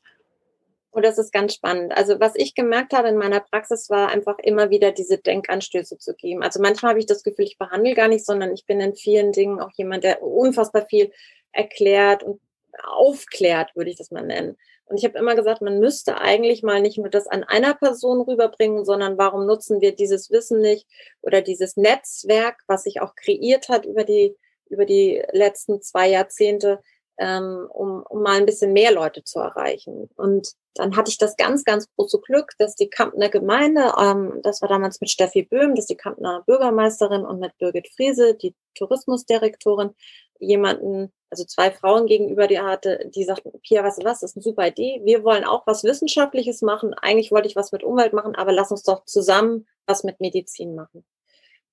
Oh, 0.92 1.00
das 1.00 1.18
ist 1.18 1.32
ganz 1.32 1.54
spannend. 1.54 1.96
Also 1.96 2.20
was 2.20 2.36
ich 2.36 2.54
gemerkt 2.54 2.92
habe 2.92 3.08
in 3.08 3.16
meiner 3.16 3.40
Praxis 3.40 3.88
war 3.88 4.10
einfach 4.10 4.38
immer 4.38 4.70
wieder 4.70 4.92
diese 4.92 5.16
Denkanstöße 5.18 5.98
zu 5.98 6.14
geben. 6.14 6.42
Also 6.42 6.60
manchmal 6.60 6.90
habe 6.90 7.00
ich 7.00 7.06
das 7.06 7.22
Gefühl, 7.22 7.46
ich 7.46 7.58
behandle 7.58 7.94
gar 7.94 8.08
nicht, 8.08 8.26
sondern 8.26 8.52
ich 8.52 8.66
bin 8.66 8.78
in 8.78 8.94
vielen 8.94 9.32
Dingen 9.32 9.58
auch 9.58 9.70
jemand, 9.74 10.04
der 10.04 10.22
unfassbar 10.22 10.86
viel 10.88 11.10
erklärt 11.50 12.22
und 12.22 12.40
aufklärt, 12.84 13.74
würde 13.76 13.90
ich 13.90 13.96
das 13.96 14.10
mal 14.10 14.24
nennen. 14.24 14.56
Und 14.86 14.98
ich 14.98 15.04
habe 15.04 15.18
immer 15.18 15.34
gesagt, 15.34 15.62
man 15.62 15.78
müsste 15.78 16.18
eigentlich 16.18 16.62
mal 16.62 16.80
nicht 16.80 16.98
nur 16.98 17.08
das 17.08 17.26
an 17.26 17.44
einer 17.44 17.74
Person 17.74 18.20
rüberbringen, 18.20 18.84
sondern 18.84 19.16
warum 19.18 19.46
nutzen 19.46 19.80
wir 19.80 19.94
dieses 19.94 20.30
Wissen 20.30 20.60
nicht 20.60 20.86
oder 21.22 21.40
dieses 21.40 21.76
Netzwerk, 21.76 22.62
was 22.66 22.84
sich 22.84 23.00
auch 23.00 23.14
kreiert 23.14 23.68
hat 23.68 23.86
über 23.86 24.04
die, 24.04 24.36
über 24.66 24.84
die 24.84 25.22
letzten 25.32 25.80
zwei 25.80 26.08
Jahrzehnte, 26.08 26.80
ähm, 27.18 27.68
um, 27.70 28.02
um 28.08 28.22
mal 28.22 28.38
ein 28.38 28.46
bisschen 28.46 28.72
mehr 28.72 28.92
Leute 28.92 29.22
zu 29.22 29.38
erreichen. 29.38 30.08
Und 30.16 30.52
dann 30.74 30.96
hatte 30.96 31.10
ich 31.10 31.18
das 31.18 31.36
ganz, 31.36 31.64
ganz 31.64 31.88
große 31.96 32.20
Glück, 32.20 32.52
dass 32.58 32.74
die 32.74 32.90
Kampner 32.90 33.28
Gemeinde, 33.28 33.92
ähm, 33.98 34.40
das 34.42 34.62
war 34.62 34.68
damals 34.68 35.00
mit 35.00 35.10
Steffi 35.10 35.42
Böhm, 35.42 35.74
dass 35.74 35.86
die 35.86 35.96
Kampner 35.96 36.42
Bürgermeisterin 36.46 37.24
und 37.24 37.38
mit 37.38 37.56
Birgit 37.58 37.88
Friese, 37.94 38.34
die 38.34 38.54
Tourismusdirektorin, 38.74 39.94
jemanden 40.38 41.12
also 41.32 41.44
zwei 41.46 41.70
Frauen 41.70 42.06
gegenüber 42.06 42.46
die 42.46 42.60
hatte, 42.60 43.10
die 43.14 43.24
sagten, 43.24 43.58
Pia, 43.62 43.82
weißt 43.82 44.02
du 44.02 44.04
was, 44.04 44.20
das 44.20 44.32
ist 44.32 44.36
eine 44.36 44.42
super 44.42 44.66
Idee. 44.66 45.00
Wir 45.02 45.24
wollen 45.24 45.44
auch 45.44 45.66
was 45.66 45.82
Wissenschaftliches 45.82 46.60
machen. 46.60 46.92
Eigentlich 46.92 47.32
wollte 47.32 47.48
ich 47.48 47.56
was 47.56 47.72
mit 47.72 47.82
Umwelt 47.82 48.12
machen, 48.12 48.34
aber 48.34 48.52
lass 48.52 48.70
uns 48.70 48.82
doch 48.82 49.06
zusammen 49.06 49.66
was 49.86 50.04
mit 50.04 50.20
Medizin 50.20 50.74
machen. 50.74 51.06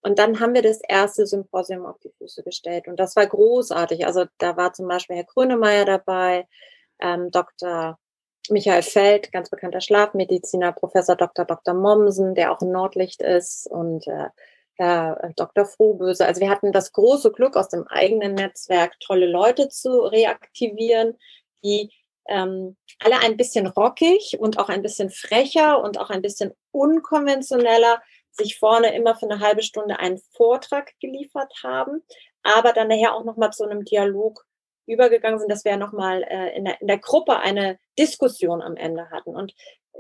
Und 0.02 0.18
dann 0.18 0.40
haben 0.40 0.54
wir 0.54 0.62
das 0.62 0.80
erste 0.88 1.28
Symposium 1.28 1.86
auf 1.86 2.00
die 2.00 2.14
Füße 2.18 2.42
gestellt. 2.44 2.88
Und 2.88 3.02
das 3.02 3.18
war 3.18 3.28
großartig. 3.28 4.06
Also 4.06 4.26
da 4.38 4.56
war 4.56 4.72
zum 4.72 4.88
Beispiel 4.88 5.18
Herr 5.18 5.26
Grönemeyer 5.26 5.84
dabei, 5.84 6.48
ähm, 7.02 7.30
Dr. 7.30 8.00
Michael 8.50 8.82
Feld, 8.82 9.34
ganz 9.34 9.50
bekannter 9.50 9.82
Schlafmediziner, 9.82 10.72
Professor 10.72 11.18
Dr. 11.18 11.44
Dr. 11.44 11.74
Mommsen, 11.74 12.34
der 12.34 12.54
auch 12.54 12.62
in 12.62 12.72
Nordlicht 12.72 13.22
ist 13.22 13.68
und 13.70 14.08
äh, 14.08 14.30
Herr 14.80 15.24
äh, 15.24 15.34
Dr. 15.36 15.66
Frohböse. 15.66 16.26
Also 16.26 16.42
wir 16.42 16.50
hatten 16.50 16.72
das 16.72 16.94
große 16.94 17.32
Glück, 17.32 17.56
aus 17.56 17.70
dem 17.70 17.86
eigenen 17.88 18.34
Netzwerk 18.34 19.00
tolle 19.00 19.28
Leute 19.28 19.70
zu 19.70 19.90
reaktivieren, 20.00 21.18
die 21.64 21.92
ähm, 22.28 22.78
alle 23.00 23.20
ein 23.20 23.38
bisschen 23.38 23.68
rockig 23.68 24.38
und 24.40 24.58
auch 24.58 24.70
ein 24.70 24.82
bisschen 24.82 25.10
frecher 25.10 25.82
und 25.84 26.00
auch 26.00 26.10
ein 26.10 26.22
bisschen 26.22 26.54
unkonventioneller 26.72 28.02
sich 28.32 28.58
vorne 28.58 28.96
immer 28.96 29.16
für 29.16 29.30
eine 29.30 29.40
halbe 29.40 29.64
Stunde 29.64 30.00
einen 30.00 30.20
Vortrag 30.32 30.94
geliefert 31.02 31.52
haben, 31.64 32.04
aber 32.44 32.72
dann 32.72 32.88
nachher 32.88 33.16
auch 33.16 33.26
nochmal 33.26 33.52
zu 33.52 33.66
einem 33.66 33.84
Dialog 33.84 34.46
übergegangen 34.86 35.40
sind, 35.40 35.52
dass 35.52 35.66
wir 35.66 35.78
nochmal 35.78 36.24
äh, 36.24 36.56
in, 36.56 36.66
der, 36.66 36.80
in 36.82 36.88
der 36.88 37.00
Gruppe 37.00 37.38
eine 37.38 37.80
Diskussion 37.98 38.62
am 38.62 38.76
Ende 38.76 39.10
hatten. 39.10 39.36
Und 39.36 39.54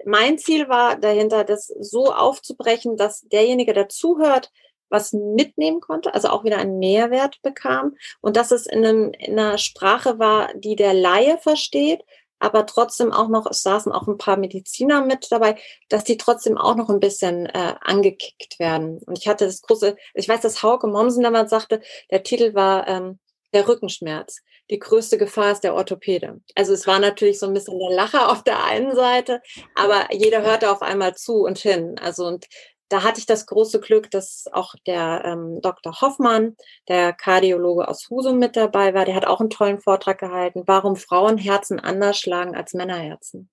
mein 0.06 0.38
Ziel 0.38 0.70
war 0.70 0.96
dahinter, 0.96 1.44
das 1.44 1.68
so 1.68 2.13
aufzubrechen, 2.13 2.96
dass 2.96 3.22
derjenige, 3.22 3.74
der 3.74 3.89
zuhört, 3.89 4.52
was 4.89 5.13
mitnehmen 5.13 5.82
konnte, 5.82 6.13
also 6.13 6.30
auch 6.30 6.43
wieder 6.43 6.58
einen 6.58 6.80
Mehrwert 6.80 7.41
bekam 7.41 7.95
und 8.21 8.36
dass 8.36 8.52
es 8.52 8.65
in, 8.65 8.86
einem, 8.86 9.12
in 9.13 9.39
einer 9.39 9.58
Sprache 9.58 10.19
war, 10.19 10.49
die 10.56 10.75
der 10.75 10.93
Laie 10.93 11.38
versteht, 11.38 12.04
aber 12.39 12.65
trotzdem 12.65 13.12
auch 13.12 13.28
noch, 13.28 13.45
es 13.49 13.62
saßen 13.62 13.91
auch 13.91 14.08
ein 14.08 14.17
paar 14.17 14.38
Mediziner 14.38 15.06
mit 15.06 15.28
dabei, 15.30 15.58
dass 15.89 16.06
die 16.06 16.17
trotzdem 16.17 16.58
auch 16.58 16.75
noch 16.75 16.89
ein 16.89 17.02
bisschen 17.02 17.45
äh, 17.47 17.75
angekickt 17.82 18.60
werden. 18.60 18.99
Und 19.06 19.17
ich 19.17 19.28
hatte 19.28 19.45
das 19.45 19.62
große, 19.62 19.95
ich 20.13 20.28
weiß, 20.28 20.41
dass 20.41 20.63
Hauke 20.63 20.88
Mommsen 20.88 21.23
damals 21.23 21.49
sagte, 21.49 21.82
der 22.10 22.23
Titel 22.23 22.54
war 22.56 22.88
ähm, 22.88 23.19
der 23.54 23.67
Rückenschmerz. 23.67 24.41
Die 24.69 24.80
größte 24.80 25.17
Gefahr 25.17 25.52
ist 25.52 25.63
der 25.63 25.73
Orthopäde. 25.73 26.41
Also 26.56 26.73
es 26.73 26.86
war 26.86 26.99
natürlich 26.99 27.39
so 27.39 27.47
ein 27.47 27.54
bisschen 27.54 27.80
der 27.80 27.89
Lacher 27.89 28.32
auf 28.32 28.43
der 28.43 28.63
einen 28.63 28.95
Seite, 28.95 29.41
aber 29.75 30.13
jeder 30.13 30.43
hörte 30.43 30.71
auf 30.71 30.82
einmal 30.82 31.15
zu 31.15 31.43
und 31.43 31.58
hin. 31.58 31.99
Also 31.99 32.25
und 32.25 32.45
da 32.89 33.04
hatte 33.04 33.19
ich 33.19 33.25
das 33.25 33.45
große 33.45 33.80
Glück, 33.80 34.12
dass 34.12 34.45
auch 34.52 34.73
der 34.86 35.21
ähm, 35.23 35.62
Dr. 35.62 36.02
Hoffmann, 36.02 36.56
der 36.88 37.13
Kardiologe 37.13 37.88
aus 37.88 38.10
Husum 38.10 38.39
mit 38.39 38.56
dabei 38.56 38.93
war. 38.93 39.06
Der 39.06 39.15
hat 39.15 39.25
auch 39.25 39.39
einen 39.39 39.52
tollen 39.52 39.80
Vortrag 39.80 40.19
gehalten, 40.19 40.63
warum 40.65 40.95
Frauenherzen 40.95 41.80
anders 41.80 42.19
schlagen 42.19 42.56
als 42.56 42.73
Männerherzen. 42.73 43.49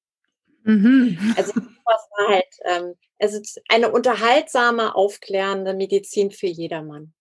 Mhm. 0.64 1.34
Also 1.36 1.52
was 1.54 2.08
war 2.16 2.28
halt, 2.28 2.46
ähm, 2.64 2.94
es 3.18 3.34
ist 3.34 3.62
eine 3.68 3.92
unterhaltsame, 3.92 4.94
aufklärende 4.94 5.74
Medizin 5.74 6.30
für 6.30 6.48
jedermann. 6.48 7.12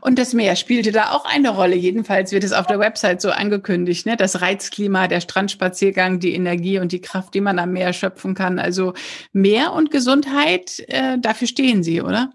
Und 0.00 0.18
das 0.18 0.32
Meer 0.32 0.56
spielte 0.56 0.92
da 0.92 1.12
auch 1.12 1.24
eine 1.24 1.50
Rolle. 1.50 1.76
Jedenfalls 1.76 2.32
wird 2.32 2.44
es 2.44 2.52
auf 2.52 2.66
der 2.66 2.78
Website 2.78 3.20
so 3.20 3.30
angekündigt. 3.30 4.06
Ne? 4.06 4.16
Das 4.16 4.40
Reizklima, 4.40 5.08
der 5.08 5.20
Strandspaziergang, 5.20 6.20
die 6.20 6.34
Energie 6.34 6.78
und 6.78 6.92
die 6.92 7.00
Kraft, 7.00 7.34
die 7.34 7.40
man 7.40 7.58
am 7.58 7.72
Meer 7.72 7.92
schöpfen 7.92 8.34
kann. 8.34 8.58
Also 8.58 8.94
Meer 9.32 9.72
und 9.72 9.90
Gesundheit, 9.90 10.80
äh, 10.88 11.18
dafür 11.18 11.48
stehen 11.48 11.82
Sie, 11.82 12.00
oder? 12.00 12.32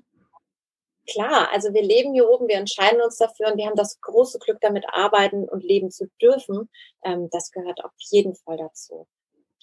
Klar, 1.09 1.49
also 1.53 1.73
wir 1.73 1.83
leben 1.83 2.13
hier 2.13 2.29
oben, 2.29 2.49
wir 2.49 2.57
entscheiden 2.57 3.01
uns 3.01 3.17
dafür 3.17 3.47
und 3.51 3.57
wir 3.57 3.65
haben 3.65 3.77
das 3.77 4.01
große 4.01 4.39
Glück, 4.39 4.57
damit 4.59 4.83
arbeiten 4.91 5.47
und 5.47 5.63
leben 5.63 5.89
zu 5.89 6.07
dürfen. 6.21 6.69
Ähm, 7.03 7.29
das 7.31 7.51
gehört 7.51 7.83
auf 7.83 7.93
jeden 7.97 8.35
Fall 8.35 8.57
dazu. 8.57 9.07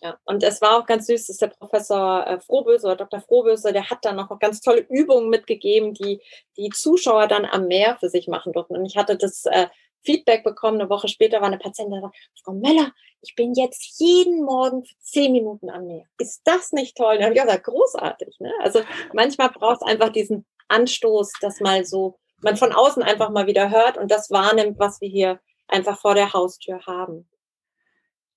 Ja, 0.04 0.18
und 0.24 0.42
es 0.42 0.60
war 0.60 0.78
auch 0.78 0.84
ganz 0.84 1.06
süß, 1.06 1.28
dass 1.28 1.38
der 1.38 1.46
Professor 1.46 2.26
äh, 2.26 2.38
Frohböse 2.38 2.88
oder 2.88 2.96
Dr. 2.96 3.22
Frohböse, 3.22 3.72
der 3.72 3.88
hat 3.88 4.04
dann 4.04 4.16
noch 4.16 4.38
ganz 4.38 4.60
tolle 4.60 4.82
Übungen 4.90 5.30
mitgegeben, 5.30 5.94
die 5.94 6.20
die 6.58 6.68
Zuschauer 6.68 7.26
dann 7.26 7.46
am 7.46 7.68
Meer 7.68 7.96
für 7.98 8.10
sich 8.10 8.28
machen 8.28 8.52
durften. 8.52 8.76
Und 8.76 8.84
ich 8.84 8.98
hatte 8.98 9.16
das 9.16 9.46
äh, 9.46 9.68
Feedback 10.02 10.44
bekommen, 10.44 10.78
eine 10.78 10.90
Woche 10.90 11.08
später 11.08 11.40
war 11.40 11.46
eine 11.46 11.56
Patientin, 11.56 12.02
sagte, 12.02 12.18
Frau 12.44 12.52
Möller, 12.52 12.92
ich 13.22 13.34
bin 13.34 13.54
jetzt 13.54 13.98
jeden 13.98 14.44
Morgen 14.44 14.84
für 14.84 14.94
zehn 14.98 15.32
Minuten 15.32 15.70
am 15.70 15.86
Meer. 15.86 16.04
Ist 16.18 16.42
das 16.44 16.72
nicht 16.72 16.98
toll? 16.98 17.16
Da 17.16 17.24
habe 17.24 17.34
ich 17.34 17.40
gesagt, 17.40 17.64
großartig. 17.64 18.40
Ne? 18.40 18.52
Also 18.60 18.80
manchmal 19.14 19.48
braucht 19.48 19.80
es 19.80 19.88
einfach 19.88 20.10
diesen 20.10 20.44
Anstoß, 20.68 21.32
dass 21.40 21.60
mal 21.60 21.86
so 21.86 22.18
man 22.42 22.58
von 22.58 22.74
außen 22.74 23.02
einfach 23.02 23.30
mal 23.30 23.46
wieder 23.46 23.70
hört 23.70 23.96
und 23.96 24.10
das 24.10 24.30
wahrnimmt, 24.30 24.78
was 24.78 25.00
wir 25.00 25.08
hier 25.08 25.40
einfach 25.66 25.98
vor 25.98 26.14
der 26.14 26.34
Haustür 26.34 26.84
haben. 26.84 27.26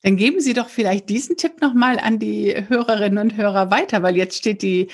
Dann 0.08 0.16
geben 0.16 0.40
Sie 0.40 0.54
doch 0.54 0.70
vielleicht 0.70 1.10
diesen 1.10 1.36
Tipp 1.36 1.60
nochmal 1.60 2.00
an 2.00 2.18
die 2.18 2.56
Hörerinnen 2.70 3.18
und 3.18 3.36
Hörer 3.36 3.72
weiter, 3.72 4.04
weil 4.04 4.16
jetzt 4.16 4.38
steht 4.38 4.62
die 4.62 4.88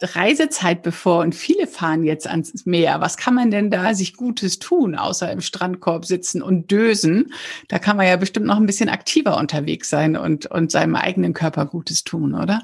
Reisezeit 0.00 0.82
bevor 0.82 1.18
und 1.18 1.34
viele 1.34 1.66
fahren 1.66 2.04
jetzt 2.04 2.26
ans 2.26 2.64
Meer. 2.64 3.02
Was 3.02 3.18
kann 3.18 3.34
man 3.34 3.50
denn 3.50 3.70
da 3.70 3.92
sich 3.92 4.16
Gutes 4.16 4.58
tun, 4.58 4.94
außer 4.94 5.30
im 5.30 5.42
Strandkorb 5.42 6.06
sitzen 6.06 6.40
und 6.40 6.70
dösen? 6.70 7.34
Da 7.68 7.78
kann 7.78 7.98
man 7.98 8.06
ja 8.06 8.16
bestimmt 8.16 8.46
noch 8.46 8.56
ein 8.56 8.64
bisschen 8.64 8.88
aktiver 8.88 9.36
unterwegs 9.36 9.90
sein 9.90 10.16
und, 10.16 10.46
und 10.46 10.70
seinem 10.72 10.96
eigenen 10.96 11.34
Körper 11.34 11.66
Gutes 11.66 12.02
tun, 12.02 12.32
oder? 12.32 12.62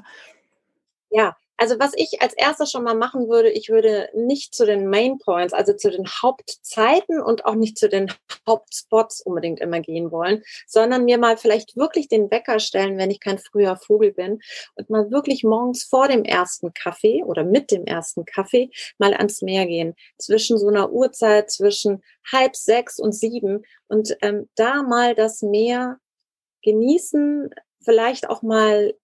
Ja, 1.11 1.35
also 1.63 1.79
was 1.79 1.93
ich 1.95 2.21
als 2.21 2.33
erstes 2.33 2.71
schon 2.71 2.83
mal 2.83 2.93
machen 2.93 3.29
würde, 3.29 3.49
ich 3.49 3.69
würde 3.69 4.09
nicht 4.13 4.53
zu 4.53 4.65
den 4.65 4.89
Main 4.89 5.17
Points, 5.17 5.53
also 5.53 5.71
zu 5.71 5.89
den 5.89 6.05
Hauptzeiten 6.05 7.21
und 7.21 7.45
auch 7.45 7.55
nicht 7.55 7.77
zu 7.77 7.87
den 7.87 8.11
Hauptspots 8.45 9.21
unbedingt 9.21 9.61
immer 9.61 9.79
gehen 9.79 10.11
wollen, 10.11 10.43
sondern 10.67 11.05
mir 11.05 11.17
mal 11.17 11.37
vielleicht 11.37 11.77
wirklich 11.77 12.09
den 12.09 12.29
Wecker 12.29 12.59
stellen, 12.59 12.97
wenn 12.97 13.09
ich 13.09 13.21
kein 13.21 13.39
früher 13.39 13.77
Vogel 13.77 14.11
bin 14.11 14.41
und 14.75 14.89
mal 14.89 15.09
wirklich 15.09 15.45
morgens 15.45 15.85
vor 15.85 16.09
dem 16.09 16.25
ersten 16.25 16.73
Kaffee 16.73 17.23
oder 17.23 17.45
mit 17.45 17.71
dem 17.71 17.85
ersten 17.85 18.25
Kaffee 18.25 18.69
mal 18.97 19.13
ans 19.13 19.41
Meer 19.41 19.65
gehen. 19.65 19.95
Zwischen 20.17 20.57
so 20.57 20.67
einer 20.67 20.91
Uhrzeit, 20.91 21.49
zwischen 21.49 22.03
halb 22.29 22.57
sechs 22.57 22.99
und 22.99 23.13
sieben 23.13 23.63
und 23.87 24.17
ähm, 24.21 24.49
da 24.55 24.83
mal 24.83 25.15
das 25.15 25.41
Meer 25.41 25.97
genießen, 26.61 27.51
vielleicht 27.81 28.29
auch 28.29 28.41
mal 28.41 28.95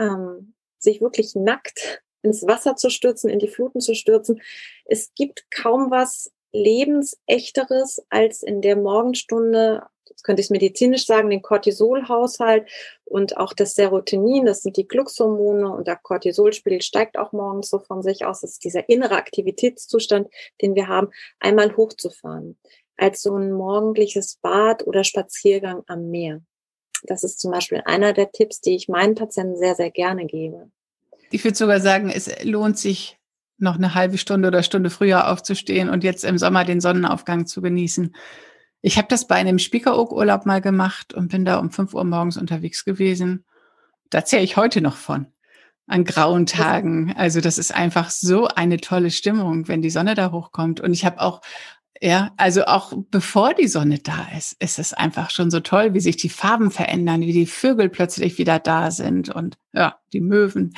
ähm, 0.00 0.54
sich 0.80 1.00
wirklich 1.00 1.36
nackt 1.36 2.02
ins 2.22 2.46
Wasser 2.46 2.76
zu 2.76 2.90
stürzen, 2.90 3.30
in 3.30 3.38
die 3.38 3.48
Fluten 3.48 3.80
zu 3.80 3.94
stürzen. 3.94 4.40
Es 4.84 5.12
gibt 5.14 5.50
kaum 5.50 5.90
was 5.90 6.32
lebensechteres 6.52 8.02
als 8.08 8.42
in 8.42 8.62
der 8.62 8.76
Morgenstunde, 8.76 9.82
jetzt 10.08 10.24
könnte 10.24 10.40
ich 10.40 10.46
es 10.46 10.50
medizinisch 10.50 11.06
sagen, 11.06 11.30
den 11.30 11.42
Cortisolhaushalt 11.42 12.68
und 13.04 13.36
auch 13.36 13.52
das 13.52 13.74
Serotonin, 13.74 14.46
das 14.46 14.62
sind 14.62 14.76
die 14.76 14.88
Glückshormone 14.88 15.70
und 15.70 15.86
der 15.86 15.96
Cortisolspiegel 15.96 16.82
steigt 16.82 17.18
auch 17.18 17.32
morgens 17.32 17.68
so 17.68 17.78
von 17.78 18.02
sich 18.02 18.24
aus. 18.24 18.40
Das 18.40 18.52
ist 18.52 18.64
dieser 18.64 18.88
innere 18.88 19.16
Aktivitätszustand, 19.16 20.28
den 20.62 20.74
wir 20.74 20.88
haben, 20.88 21.10
einmal 21.38 21.76
hochzufahren. 21.76 22.58
Als 22.96 23.22
so 23.22 23.36
ein 23.36 23.52
morgendliches 23.52 24.38
Bad 24.42 24.86
oder 24.86 25.04
Spaziergang 25.04 25.84
am 25.86 26.10
Meer. 26.10 26.42
Das 27.04 27.22
ist 27.22 27.38
zum 27.38 27.52
Beispiel 27.52 27.82
einer 27.84 28.12
der 28.12 28.32
Tipps, 28.32 28.60
die 28.60 28.74
ich 28.74 28.88
meinen 28.88 29.14
Patienten 29.14 29.56
sehr, 29.56 29.76
sehr 29.76 29.90
gerne 29.90 30.26
gebe. 30.26 30.70
Ich 31.30 31.44
würde 31.44 31.56
sogar 31.56 31.80
sagen, 31.80 32.10
es 32.10 32.30
lohnt 32.44 32.78
sich, 32.78 33.18
noch 33.58 33.74
eine 33.74 33.94
halbe 33.94 34.18
Stunde 34.18 34.48
oder 34.48 34.62
Stunde 34.62 34.88
früher 34.88 35.30
aufzustehen 35.30 35.90
und 35.90 36.04
jetzt 36.04 36.24
im 36.24 36.38
Sommer 36.38 36.64
den 36.64 36.80
Sonnenaufgang 36.80 37.46
zu 37.46 37.60
genießen. 37.60 38.14
Ich 38.80 38.96
habe 38.96 39.08
das 39.08 39.26
bei 39.26 39.34
einem 39.34 39.58
Spiekeroog-Urlaub 39.58 40.46
mal 40.46 40.60
gemacht 40.60 41.12
und 41.12 41.32
bin 41.32 41.44
da 41.44 41.58
um 41.58 41.70
5 41.70 41.92
Uhr 41.94 42.04
morgens 42.04 42.36
unterwegs 42.36 42.84
gewesen. 42.84 43.44
Da 44.10 44.24
zähle 44.24 44.44
ich 44.44 44.56
heute 44.56 44.80
noch 44.80 44.96
von. 44.96 45.26
An 45.88 46.04
grauen 46.04 46.46
Tagen. 46.46 47.14
Also 47.16 47.40
das 47.40 47.58
ist 47.58 47.74
einfach 47.74 48.10
so 48.10 48.46
eine 48.46 48.76
tolle 48.76 49.10
Stimmung, 49.10 49.66
wenn 49.66 49.82
die 49.82 49.90
Sonne 49.90 50.14
da 50.14 50.30
hochkommt. 50.30 50.80
Und 50.80 50.92
ich 50.92 51.04
habe 51.04 51.20
auch 51.20 51.40
ja, 52.00 52.30
also 52.36 52.64
auch 52.66 52.92
bevor 53.10 53.54
die 53.54 53.66
Sonne 53.66 53.98
da 53.98 54.28
ist, 54.36 54.54
ist 54.60 54.78
es 54.78 54.94
einfach 54.94 55.30
schon 55.30 55.50
so 55.50 55.58
toll, 55.60 55.94
wie 55.94 56.00
sich 56.00 56.16
die 56.16 56.28
Farben 56.28 56.70
verändern, 56.70 57.22
wie 57.22 57.32
die 57.32 57.46
Vögel 57.46 57.88
plötzlich 57.88 58.38
wieder 58.38 58.60
da 58.60 58.90
sind 58.90 59.30
und 59.30 59.58
ja, 59.72 59.98
die 60.12 60.20
Möwen. 60.20 60.72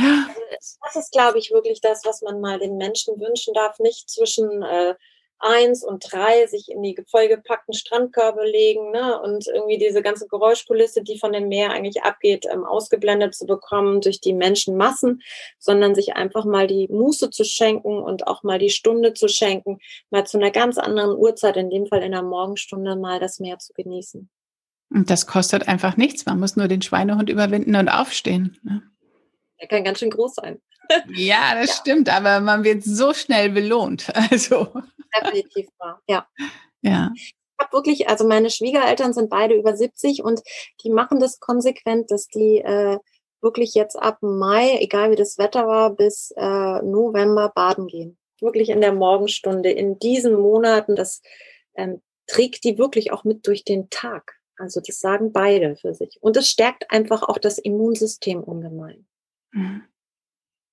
Das 0.50 0.96
ist, 0.96 1.12
glaube 1.12 1.38
ich, 1.38 1.50
wirklich 1.50 1.80
das, 1.80 2.04
was 2.04 2.22
man 2.22 2.40
mal 2.40 2.58
den 2.58 2.76
Menschen 2.76 3.20
wünschen 3.20 3.54
darf, 3.54 3.78
nicht 3.78 4.10
zwischen 4.10 4.62
äh, 4.62 4.94
eins 5.40 5.82
und 5.82 6.12
drei 6.12 6.46
sich 6.46 6.70
in 6.70 6.82
die 6.82 6.96
vollgepackten 7.08 7.74
Strandkörbe 7.74 8.44
legen 8.44 8.90
ne, 8.90 9.20
und 9.20 9.46
irgendwie 9.46 9.78
diese 9.78 10.02
ganze 10.02 10.28
Geräuschkulisse, 10.28 11.02
die 11.02 11.18
von 11.18 11.32
dem 11.32 11.48
Meer 11.48 11.70
eigentlich 11.70 12.02
abgeht, 12.02 12.46
ähm, 12.50 12.64
ausgeblendet 12.64 13.34
zu 13.34 13.46
bekommen 13.46 14.00
durch 14.00 14.20
die 14.20 14.34
Menschenmassen, 14.34 15.22
sondern 15.58 15.94
sich 15.94 16.14
einfach 16.14 16.44
mal 16.44 16.66
die 16.66 16.88
Muße 16.88 17.30
zu 17.30 17.44
schenken 17.44 17.98
und 17.98 18.26
auch 18.26 18.42
mal 18.42 18.58
die 18.58 18.70
Stunde 18.70 19.14
zu 19.14 19.28
schenken, 19.28 19.78
mal 20.10 20.26
zu 20.26 20.36
einer 20.36 20.50
ganz 20.50 20.78
anderen 20.78 21.16
Uhrzeit, 21.16 21.56
in 21.56 21.70
dem 21.70 21.86
Fall 21.86 22.02
in 22.02 22.12
der 22.12 22.22
Morgenstunde, 22.22 22.96
mal 22.96 23.18
das 23.18 23.40
Meer 23.40 23.58
zu 23.58 23.72
genießen. 23.72 24.28
Und 24.92 25.08
das 25.08 25.26
kostet 25.26 25.68
einfach 25.68 25.96
nichts. 25.96 26.26
Man 26.26 26.40
muss 26.40 26.56
nur 26.56 26.68
den 26.68 26.82
Schweinehund 26.82 27.30
überwinden 27.30 27.76
und 27.76 27.88
aufstehen. 27.88 28.58
Ne? 28.62 28.82
Der 29.60 29.68
kann 29.68 29.84
ganz 29.84 29.98
schön 29.98 30.10
groß 30.10 30.36
sein. 30.36 30.60
Ja, 31.08 31.54
das 31.54 31.68
ja. 31.68 31.74
stimmt, 31.76 32.08
aber 32.08 32.40
man 32.40 32.64
wird 32.64 32.82
so 32.82 33.12
schnell 33.12 33.50
belohnt. 33.50 34.06
Also. 34.30 34.68
Definitiv 35.16 35.68
wahr, 35.78 36.00
ja. 36.08 36.26
Ja. 36.82 37.10
Ich 37.16 37.34
habe 37.58 37.72
wirklich, 37.72 38.08
also 38.08 38.26
meine 38.26 38.48
Schwiegereltern 38.48 39.12
sind 39.12 39.28
beide 39.28 39.54
über 39.54 39.76
70 39.76 40.22
und 40.22 40.40
die 40.84 40.90
machen 40.90 41.18
das 41.18 41.40
konsequent, 41.40 42.10
dass 42.10 42.28
die 42.28 42.58
äh, 42.58 42.98
wirklich 43.42 43.74
jetzt 43.74 43.96
ab 43.96 44.18
Mai, 44.20 44.78
egal 44.80 45.10
wie 45.10 45.16
das 45.16 45.36
Wetter 45.36 45.66
war, 45.66 45.90
bis 45.90 46.32
äh, 46.36 46.82
November 46.82 47.50
baden 47.54 47.86
gehen. 47.86 48.18
Wirklich 48.40 48.68
in 48.68 48.80
der 48.80 48.92
Morgenstunde, 48.92 49.70
in 49.70 49.98
diesen 49.98 50.34
Monaten, 50.34 50.94
das 50.94 51.22
ähm, 51.74 52.00
trägt 52.26 52.64
die 52.64 52.78
wirklich 52.78 53.12
auch 53.12 53.24
mit 53.24 53.46
durch 53.46 53.64
den 53.64 53.90
Tag. 53.90 54.36
Also 54.56 54.80
das 54.80 55.00
sagen 55.00 55.32
beide 55.32 55.76
für 55.76 55.94
sich. 55.94 56.18
Und 56.20 56.36
es 56.36 56.48
stärkt 56.48 56.90
einfach 56.90 57.22
auch 57.22 57.38
das 57.38 57.58
Immunsystem 57.58 58.42
ungemein. 58.42 59.06
Mhm. 59.52 59.84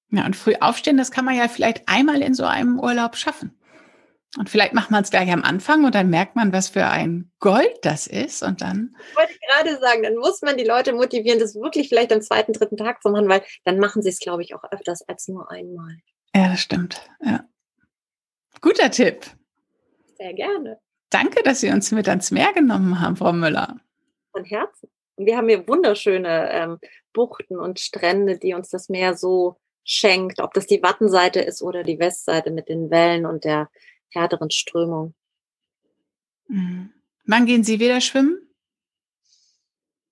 Ja, 0.10 0.26
und 0.26 0.36
früh 0.36 0.56
aufstehen, 0.60 0.98
das 0.98 1.12
kann 1.12 1.26
man 1.26 1.36
ja 1.36 1.48
vielleicht 1.48 1.88
einmal 1.88 2.22
in 2.22 2.34
so 2.34 2.46
einem 2.46 2.80
Urlaub 2.80 3.18
schaffen. 3.18 3.58
Und 4.38 4.50
vielleicht 4.50 4.74
macht 4.74 4.92
man 4.92 5.04
es 5.04 5.10
gleich 5.10 5.32
am 5.32 5.44
Anfang 5.44 5.86
und 5.86 5.96
dann 5.96 6.10
merkt 6.10 6.36
man, 6.36 6.54
was 6.54 6.70
für 6.70 6.86
ein 6.86 7.32
Gold 7.40 7.78
das 7.82 8.08
ist. 8.08 8.44
Und 8.44 8.62
dann. 8.62 8.96
Ich 9.10 9.16
wollte 9.18 9.34
gerade 9.48 9.80
sagen, 9.80 10.04
dann 10.04 10.16
muss 10.16 10.42
man 10.42 10.58
die 10.58 10.63
Leute 10.63 10.94
motivieren, 10.94 11.40
das 11.40 11.56
wirklich 11.56 11.90
vielleicht 11.90 12.12
am 12.12 12.22
zweiten, 12.22 12.54
dritten 12.54 12.78
Tag 12.78 13.02
zu 13.02 13.10
machen, 13.10 13.28
weil 13.30 13.44
dann 13.63 13.80
machen 13.80 14.02
sie 14.02 14.10
es, 14.10 14.20
glaube 14.20 14.44
ich, 14.44 14.54
auch 14.54 14.63
öfters 14.72 15.02
als 15.08 15.28
nur 15.28 15.50
einmal. 15.50 15.98
Ja, 16.36 16.50
das 16.50 16.60
stimmt. 16.60 17.02
Ja. 17.24 17.46
Guter 18.62 18.92
Tipp. 18.92 19.26
Sehr 20.18 20.34
gerne. 20.34 20.80
Danke, 21.10 21.42
dass 21.44 21.62
Sie 21.62 21.70
uns 21.70 21.92
mit 21.92 22.10
ans 22.10 22.32
Meer 22.32 22.54
genommen 22.54 23.00
haben, 23.00 23.16
Frau 23.16 23.32
Müller. 23.32 23.80
Von 24.32 24.44
Herzen. 24.44 24.90
Und 25.17 25.25
wir 25.25 25.36
haben 25.36 25.49
hier 25.49 25.67
wunderschöne 25.67 26.49
ähm, 26.51 26.80
Buchten 27.12 27.60
und 27.60 27.80
Strände, 27.80 28.38
die 28.38 28.53
uns 28.53 28.69
das 28.69 28.88
Meer 28.88 29.17
so 29.17 29.58
schenkt, 29.84 30.39
ob 30.39 30.53
das 30.53 30.67
die 30.67 30.82
Wattenseite 30.84 31.41
ist 31.41 31.62
oder 31.62 31.84
die 31.84 31.99
Westseite 31.99 32.51
mit 32.51 32.69
den 32.69 32.89
Wellen 32.91 33.25
und 33.25 33.43
der 33.43 33.69
härteren 34.10 34.51
Strömung. 34.51 35.15
Mhm. 36.47 36.93
Wann 37.25 37.45
gehen 37.45 37.63
Sie 37.63 37.80
wieder 37.80 37.99
schwimmen? 37.99 38.47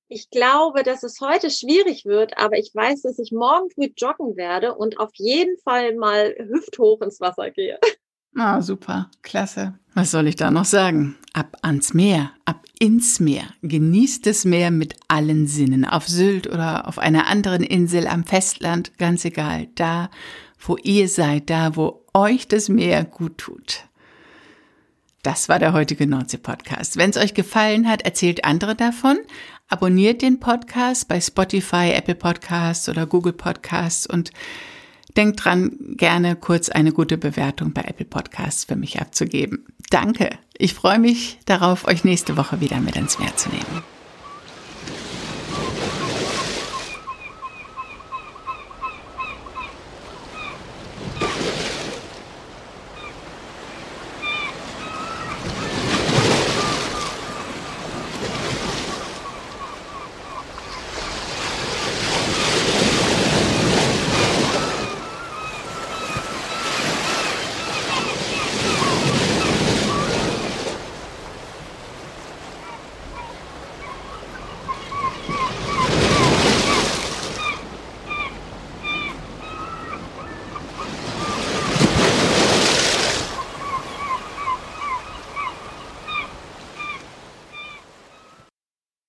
Ich 0.07 0.29
glaube, 0.29 0.83
dass 0.83 1.03
es 1.03 1.19
heute 1.19 1.49
schwierig 1.49 2.05
wird, 2.05 2.37
aber 2.37 2.57
ich 2.57 2.71
weiß, 2.73 3.01
dass 3.03 3.19
ich 3.19 3.31
morgen 3.31 3.69
früh 3.71 3.89
joggen 3.97 4.35
werde 4.35 4.75
und 4.75 4.99
auf 4.99 5.11
jeden 5.15 5.57
Fall 5.59 5.95
mal 5.95 6.35
hüfthoch 6.37 7.01
ins 7.01 7.19
Wasser 7.19 7.51
gehe. 7.51 7.79
Ah, 8.37 8.61
super, 8.61 9.09
klasse. 9.21 9.75
Was 9.93 10.11
soll 10.11 10.27
ich 10.27 10.35
da 10.35 10.51
noch 10.51 10.65
sagen? 10.65 11.15
Ab 11.31 11.55
ans 11.61 11.93
Meer, 11.93 12.31
ab 12.43 12.65
ins 12.79 13.21
Meer. 13.21 13.45
Genießt 13.61 14.25
das 14.25 14.43
Meer 14.43 14.71
mit 14.71 14.95
allen 15.07 15.47
Sinnen. 15.47 15.85
Auf 15.85 16.07
Sylt 16.07 16.47
oder 16.47 16.87
auf 16.87 16.99
einer 16.99 17.27
anderen 17.27 17.63
Insel 17.63 18.07
am 18.07 18.25
Festland, 18.25 18.97
ganz 18.97 19.23
egal. 19.23 19.67
Da, 19.75 20.09
wo 20.59 20.75
ihr 20.83 21.07
seid, 21.07 21.49
da, 21.49 21.77
wo 21.77 22.03
euch 22.13 22.47
das 22.49 22.67
Meer 22.67 23.05
gut 23.05 23.37
tut. 23.37 23.85
Das 25.23 25.47
war 25.49 25.57
der 25.57 25.73
heutige 25.73 26.05
Nordsee-Podcast. 26.05 26.97
Wenn 26.97 27.09
es 27.09 27.17
euch 27.17 27.33
gefallen 27.33 27.87
hat, 27.87 28.03
erzählt 28.03 28.43
andere 28.43 28.75
davon. 28.75 29.17
Abonniert 29.69 30.21
den 30.21 30.39
Podcast 30.39 31.07
bei 31.07 31.19
Spotify, 31.19 31.91
Apple 31.95 32.15
Podcasts 32.15 32.89
oder 32.89 33.07
Google 33.07 33.33
Podcasts 33.33 34.05
und 34.05 34.31
denkt 35.17 35.43
dran, 35.43 35.71
gerne 35.97 36.35
kurz 36.35 36.69
eine 36.69 36.91
gute 36.91 37.17
Bewertung 37.17 37.73
bei 37.73 37.81
Apple 37.81 38.05
Podcasts 38.05 38.65
für 38.65 38.75
mich 38.75 38.99
abzugeben. 38.99 39.65
Danke. 39.89 40.29
Ich 40.57 40.73
freue 40.73 40.99
mich 40.99 41.39
darauf, 41.45 41.87
euch 41.87 42.03
nächste 42.03 42.37
Woche 42.37 42.59
wieder 42.61 42.79
mit 42.79 42.95
ins 42.95 43.19
Meer 43.19 43.35
zu 43.35 43.49
nehmen. 43.49 43.94